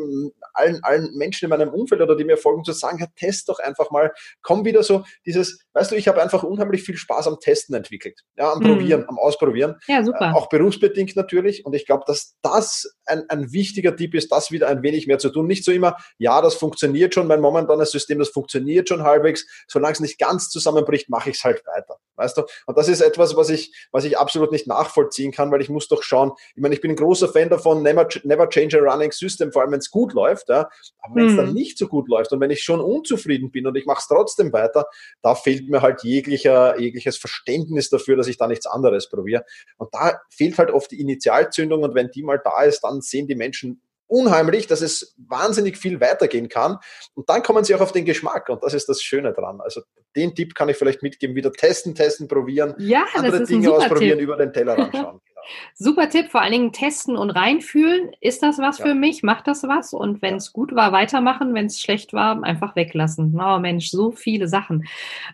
allen, 0.54 0.82
allen 0.82 1.14
Menschen 1.16 1.46
in 1.46 1.50
meinem 1.50 1.70
Umfeld 1.70 2.00
oder 2.00 2.16
die 2.16 2.24
mir 2.24 2.36
folgen 2.36 2.64
zu 2.64 2.72
sagen, 2.72 2.98
ja, 2.98 3.06
test 3.16 3.48
doch 3.48 3.58
einfach 3.58 3.90
mal, 3.90 4.12
komm 4.42 4.64
wieder 4.64 4.82
so 4.82 5.04
dieses, 5.26 5.60
weißt 5.72 5.92
du, 5.92 5.96
ich 5.96 6.08
habe 6.08 6.22
einfach 6.22 6.42
unheimlich 6.42 6.82
viel 6.82 6.96
Spaß 6.96 7.26
am 7.28 7.38
Testen 7.40 7.74
entwickelt. 7.74 8.20
Ja, 8.36 8.52
am 8.52 8.60
mhm. 8.60 8.64
Probieren, 8.64 9.04
am 9.08 9.18
Ausprobieren. 9.18 9.76
Ja, 9.86 10.04
super. 10.04 10.30
Äh, 10.30 10.34
auch 10.34 10.48
berufsbedingt 10.48 11.16
natürlich. 11.16 11.64
Und 11.64 11.74
ich 11.74 11.86
glaube, 11.86 12.04
dass 12.06 12.36
das 12.42 12.94
ein, 13.06 13.24
ein 13.28 13.52
wichtiger 13.52 13.96
Tipp 13.96 14.14
ist, 14.14 14.30
das 14.32 14.50
wieder 14.50 14.68
ein 14.68 14.82
wenig 14.82 15.06
mehr 15.06 15.18
zu 15.18 15.30
tun. 15.30 15.46
Nicht 15.46 15.64
so 15.64 15.72
immer, 15.72 15.96
ja, 16.18 16.40
das 16.40 16.54
funktioniert 16.54 17.14
schon, 17.14 17.26
mein 17.26 17.40
momentanes 17.40 17.90
System, 17.90 18.18
das 18.18 18.28
funktioniert 18.28 18.88
schon 18.88 19.02
halbwegs, 19.02 19.46
solange 19.68 19.92
es 19.92 20.00
nicht 20.00 20.18
ganz 20.18 20.48
zusammenbricht, 20.48 21.08
mache 21.08 21.30
ich 21.30 21.36
es 21.36 21.44
halt 21.44 21.64
weiter. 21.66 21.96
Weißt 22.16 22.36
du? 22.36 22.42
Und 22.66 22.76
das 22.76 22.88
ist 22.88 23.00
etwas, 23.00 23.34
was 23.40 23.50
ich, 23.50 23.75
was 23.90 24.04
ich 24.04 24.18
absolut 24.18 24.52
nicht 24.52 24.66
nachvollziehen 24.66 25.32
kann, 25.32 25.50
weil 25.50 25.61
ich 25.61 25.68
muss 25.68 25.88
doch 25.88 26.02
schauen, 26.02 26.32
ich 26.54 26.62
meine, 26.62 26.75
ich 26.75 26.80
bin 26.80 26.92
ein 26.92 26.97
großer 26.97 27.28
Fan 27.28 27.49
davon, 27.49 27.82
never, 27.82 28.06
never 28.23 28.49
change 28.49 28.78
a 28.78 28.82
running 28.82 29.11
system, 29.11 29.52
vor 29.52 29.62
allem 29.62 29.73
wenn 29.73 29.80
es 29.80 29.90
gut 29.90 30.12
läuft, 30.12 30.49
ja. 30.49 30.68
aber 31.00 31.14
wenn 31.14 31.26
es 31.26 31.37
dann 31.37 31.54
nicht 31.54 31.78
so 31.78 31.88
gut 31.88 32.09
läuft 32.09 32.32
und 32.32 32.40
wenn 32.40 32.50
ich 32.50 32.62
schon 32.62 32.80
unzufrieden 32.80 33.50
bin 33.50 33.66
und 33.66 33.76
ich 33.76 33.87
mache 33.87 34.00
es 34.00 34.06
trotzdem 34.06 34.52
weiter, 34.52 34.87
da 35.23 35.35
fehlt 35.35 35.68
mir 35.68 35.82
halt 35.82 36.02
jeglicher, 36.04 36.78
jegliches 36.78 37.16
Verständnis 37.16 37.90
dafür, 37.90 38.16
dass 38.16 38.28
ich 38.28 38.37
da 38.37 38.47
nichts 38.47 38.66
anderes 38.66 39.09
probiere. 39.09 39.44
Und 39.78 39.92
da 39.92 40.20
fehlt 40.30 40.59
halt 40.59 40.70
oft 40.70 40.90
die 40.90 41.00
Initialzündung 41.00 41.82
und 41.82 41.94
wenn 41.94 42.11
die 42.11 42.23
mal 42.23 42.40
da 42.42 42.62
ist, 42.62 42.82
dann 42.82 43.00
sehen 43.00 43.26
die 43.26 43.35
Menschen 43.35 43.82
unheimlich, 44.10 44.66
dass 44.66 44.82
es 44.82 45.14
wahnsinnig 45.16 45.78
viel 45.78 46.00
weitergehen 46.00 46.48
kann. 46.48 46.78
Und 47.14 47.28
dann 47.28 47.42
kommen 47.42 47.64
sie 47.64 47.74
auch 47.74 47.80
auf 47.80 47.92
den 47.92 48.04
Geschmack. 48.04 48.48
Und 48.48 48.62
das 48.62 48.74
ist 48.74 48.88
das 48.88 49.02
Schöne 49.02 49.32
dran. 49.32 49.60
Also 49.60 49.82
den 50.16 50.34
Tipp 50.34 50.54
kann 50.54 50.68
ich 50.68 50.76
vielleicht 50.76 51.02
mitgeben. 51.02 51.36
Wieder 51.36 51.52
testen, 51.52 51.94
testen, 51.94 52.28
probieren. 52.28 52.74
Ja, 52.78 53.04
andere 53.14 53.44
Dinge 53.44 53.70
ausprobieren, 53.72 54.18
Tipp. 54.18 54.24
über 54.24 54.36
den 54.36 54.52
Teller 54.52 54.78
anschauen. 54.78 55.20
Genau. 55.40 55.54
Super 55.74 56.08
Tipp, 56.10 56.30
vor 56.30 56.42
allen 56.42 56.52
Dingen 56.52 56.72
testen 56.72 57.16
und 57.16 57.30
reinfühlen. 57.30 58.10
Ist 58.20 58.42
das 58.42 58.58
was 58.58 58.78
ja. 58.78 58.84
für 58.84 58.94
mich? 58.94 59.22
Macht 59.22 59.48
das 59.48 59.62
was? 59.64 59.94
Und 59.94 60.22
wenn 60.22 60.36
es 60.36 60.48
ja. 60.48 60.52
gut 60.52 60.74
war, 60.74 60.92
weitermachen. 60.92 61.54
Wenn 61.54 61.66
es 61.66 61.80
schlecht 61.80 62.12
war, 62.12 62.44
einfach 62.44 62.76
weglassen. 62.76 63.36
Oh 63.40 63.58
Mensch, 63.58 63.90
so 63.90 64.12
viele 64.12 64.48
Sachen. 64.48 64.86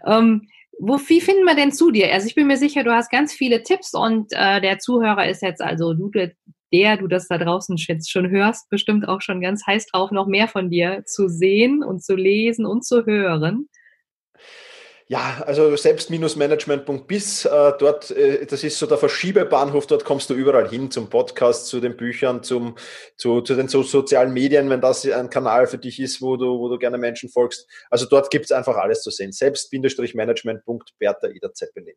Ähm, 0.06 0.48
wo, 0.78 0.98
wie 1.08 1.20
finden 1.20 1.44
wir 1.44 1.54
denn 1.54 1.72
zu 1.72 1.90
dir? 1.90 2.12
Also 2.12 2.26
ich 2.26 2.34
bin 2.34 2.46
mir 2.46 2.56
sicher, 2.56 2.84
du 2.84 2.92
hast 2.92 3.10
ganz 3.10 3.32
viele 3.32 3.62
Tipps 3.62 3.94
und 3.94 4.32
äh, 4.32 4.60
der 4.60 4.78
Zuhörer 4.78 5.28
ist 5.28 5.42
jetzt, 5.42 5.62
also 5.62 5.94
du, 5.94 6.10
der 6.72 6.96
du 6.96 7.06
das 7.06 7.28
da 7.28 7.38
draußen 7.38 7.76
jetzt 7.76 8.10
schon 8.10 8.30
hörst, 8.30 8.68
bestimmt 8.70 9.08
auch 9.08 9.20
schon 9.20 9.40
ganz 9.40 9.66
heiß 9.66 9.86
drauf, 9.86 10.10
noch 10.10 10.26
mehr 10.26 10.48
von 10.48 10.70
dir 10.70 11.04
zu 11.06 11.28
sehen 11.28 11.82
und 11.82 12.02
zu 12.02 12.14
lesen 12.14 12.66
und 12.66 12.84
zu 12.84 13.06
hören. 13.06 13.68
Ja, 15.08 15.40
also 15.46 15.76
selbst-management.bis, 15.76 17.44
äh, 17.44 17.72
dort, 17.78 18.10
äh, 18.10 18.44
das 18.44 18.64
ist 18.64 18.76
so 18.76 18.86
der 18.86 18.98
Verschiebebahnhof, 18.98 19.86
dort 19.86 20.04
kommst 20.04 20.28
du 20.30 20.34
überall 20.34 20.68
hin, 20.68 20.90
zum 20.90 21.08
Podcast, 21.08 21.68
zu 21.68 21.78
den 21.78 21.96
Büchern, 21.96 22.42
zum, 22.42 22.74
zu, 23.16 23.40
zu 23.40 23.54
den 23.54 23.68
so 23.68 23.84
sozialen 23.84 24.32
Medien, 24.32 24.68
wenn 24.68 24.80
das 24.80 25.08
ein 25.08 25.30
Kanal 25.30 25.68
für 25.68 25.78
dich 25.78 26.00
ist, 26.00 26.20
wo 26.20 26.36
du, 26.36 26.58
wo 26.58 26.68
du 26.68 26.76
gerne 26.76 26.98
Menschen 26.98 27.28
folgst. 27.28 27.68
Also 27.88 28.06
dort 28.06 28.32
gibt's 28.32 28.50
einfach 28.50 28.74
alles 28.74 29.02
zu 29.02 29.10
sehen. 29.12 29.30
Selbst-management.bertha 29.30 31.28
Ida 31.28 31.54
Zeppelin. 31.54 31.94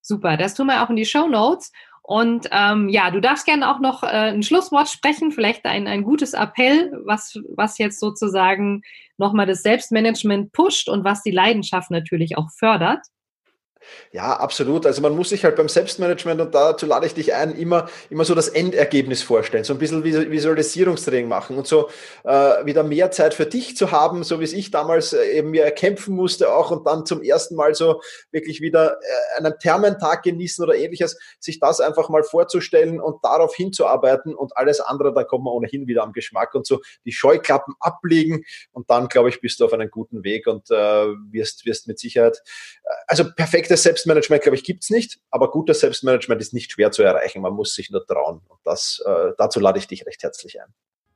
Super, 0.00 0.38
das 0.38 0.54
tun 0.54 0.68
wir 0.68 0.82
auch 0.82 0.88
in 0.88 0.96
die 0.96 1.04
Show 1.04 1.26
Notes. 1.26 1.72
Und 2.06 2.46
ähm, 2.52 2.88
ja, 2.88 3.10
du 3.10 3.20
darfst 3.20 3.46
gerne 3.46 3.68
auch 3.68 3.80
noch 3.80 4.04
äh, 4.04 4.06
ein 4.06 4.44
Schlusswort 4.44 4.88
sprechen, 4.88 5.32
vielleicht 5.32 5.64
ein, 5.64 5.88
ein 5.88 6.04
gutes 6.04 6.34
Appell, 6.34 6.92
was, 7.04 7.36
was 7.56 7.78
jetzt 7.78 7.98
sozusagen 7.98 8.82
nochmal 9.18 9.46
das 9.46 9.64
Selbstmanagement 9.64 10.52
pusht 10.52 10.88
und 10.88 11.02
was 11.02 11.24
die 11.24 11.32
Leidenschaft 11.32 11.90
natürlich 11.90 12.38
auch 12.38 12.48
fördert. 12.56 13.00
Ja, 14.12 14.34
absolut. 14.34 14.86
Also 14.86 15.02
man 15.02 15.14
muss 15.14 15.28
sich 15.30 15.44
halt 15.44 15.56
beim 15.56 15.68
Selbstmanagement, 15.68 16.40
und 16.40 16.54
dazu 16.54 16.86
lade 16.86 17.06
ich 17.06 17.14
dich 17.14 17.34
ein, 17.34 17.54
immer, 17.56 17.88
immer 18.10 18.24
so 18.24 18.34
das 18.34 18.48
Endergebnis 18.48 19.22
vorstellen, 19.22 19.64
so 19.64 19.72
ein 19.72 19.78
bisschen 19.78 20.04
Visualisierungstraining 20.04 21.28
machen 21.28 21.56
und 21.58 21.66
so 21.66 21.88
äh, 22.24 22.64
wieder 22.64 22.82
mehr 22.82 23.10
Zeit 23.10 23.34
für 23.34 23.46
dich 23.46 23.76
zu 23.76 23.90
haben, 23.90 24.24
so 24.24 24.40
wie 24.40 24.44
es 24.44 24.52
ich 24.52 24.70
damals 24.70 25.12
äh, 25.12 25.38
eben 25.38 25.50
mir 25.50 25.64
erkämpfen 25.64 26.14
musste 26.14 26.52
auch 26.52 26.70
und 26.70 26.86
dann 26.86 27.06
zum 27.06 27.22
ersten 27.22 27.56
Mal 27.56 27.74
so 27.74 28.00
wirklich 28.30 28.60
wieder 28.60 28.92
äh, 28.92 29.38
einen 29.38 29.58
Thermentag 29.58 30.22
genießen 30.22 30.64
oder 30.64 30.74
ähnliches, 30.74 31.18
sich 31.38 31.60
das 31.60 31.80
einfach 31.80 32.08
mal 32.08 32.22
vorzustellen 32.22 33.00
und 33.00 33.24
darauf 33.24 33.54
hinzuarbeiten 33.54 34.34
und 34.34 34.56
alles 34.56 34.80
andere, 34.80 35.12
da 35.12 35.24
kommt 35.24 35.44
man 35.44 35.52
ohnehin 35.52 35.86
wieder 35.86 36.02
am 36.02 36.12
Geschmack 36.12 36.54
und 36.54 36.66
so 36.66 36.80
die 37.04 37.12
Scheuklappen 37.12 37.74
ablegen 37.80 38.44
und 38.72 38.90
dann, 38.90 39.08
glaube 39.08 39.28
ich, 39.28 39.40
bist 39.40 39.60
du 39.60 39.64
auf 39.64 39.72
einem 39.72 39.90
guten 39.90 40.24
Weg 40.24 40.46
und 40.46 40.70
äh, 40.70 40.74
wirst, 41.30 41.66
wirst 41.66 41.86
mit 41.86 41.98
Sicherheit, 41.98 42.38
äh, 42.84 42.88
also 43.06 43.24
perfekte 43.34 43.75
perfektes 43.76 43.82
Selbstmanagement, 43.82 44.42
glaube 44.42 44.56
ich, 44.56 44.64
gibt 44.64 44.82
es 44.82 44.90
nicht, 44.90 45.18
aber 45.30 45.50
gutes 45.50 45.80
Selbstmanagement 45.80 46.40
ist 46.40 46.54
nicht 46.54 46.72
schwer 46.72 46.90
zu 46.90 47.02
erreichen. 47.02 47.42
Man 47.42 47.54
muss 47.54 47.74
sich 47.74 47.90
nur 47.90 48.04
trauen. 48.06 48.40
Und 48.48 48.58
das, 48.64 49.02
äh, 49.06 49.32
dazu 49.38 49.60
lade 49.60 49.78
ich 49.78 49.86
dich 49.86 50.06
recht 50.06 50.22
herzlich 50.22 50.60
ein. 50.60 50.72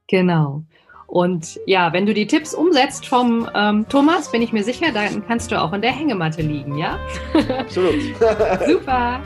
Genau. 0.09 0.65
Und 1.07 1.59
ja, 1.67 1.93
wenn 1.93 2.07
du 2.07 2.15
die 2.15 2.27
Tipps 2.27 2.55
umsetzt 2.55 3.07
vom 3.07 3.49
ähm, 3.55 3.87
Thomas, 3.89 4.31
bin 4.31 4.43
ich 4.43 4.53
mir 4.53 4.63
sicher, 4.63 4.93
dann 4.93 5.27
kannst 5.27 5.51
du 5.51 5.61
auch 5.61 5.73
in 5.73 5.83
der 5.83 5.91
Hängematte 5.91 6.43
liegen, 6.43 6.79
ja? 6.79 7.01
Absolut. 7.59 7.95
Super. 8.67 9.21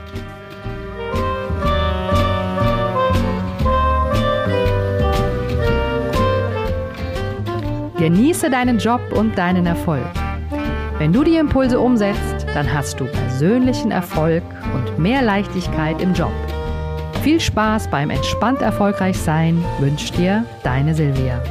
Genieße 7.97 8.49
deinen 8.49 8.77
Job 8.79 9.01
und 9.13 9.37
deinen 9.37 9.65
Erfolg. 9.65 10.05
Wenn 10.97 11.11
du 11.11 11.23
die 11.23 11.35
Impulse 11.35 11.79
umsetzt, 11.79 12.34
dann 12.55 12.73
hast 12.73 12.99
du 12.99 13.05
persönlichen 13.05 13.91
Erfolg 13.91 14.43
und 14.73 14.97
mehr 14.97 15.21
Leichtigkeit 15.21 16.01
im 16.01 16.13
Job. 16.13 16.31
Viel 17.21 17.39
Spaß 17.39 17.89
beim 17.89 18.09
entspannt 18.09 18.61
erfolgreich 18.61 19.17
sein 19.17 19.63
wünscht 19.79 20.17
dir 20.17 20.45
deine 20.63 20.95
Silvia. 20.95 21.41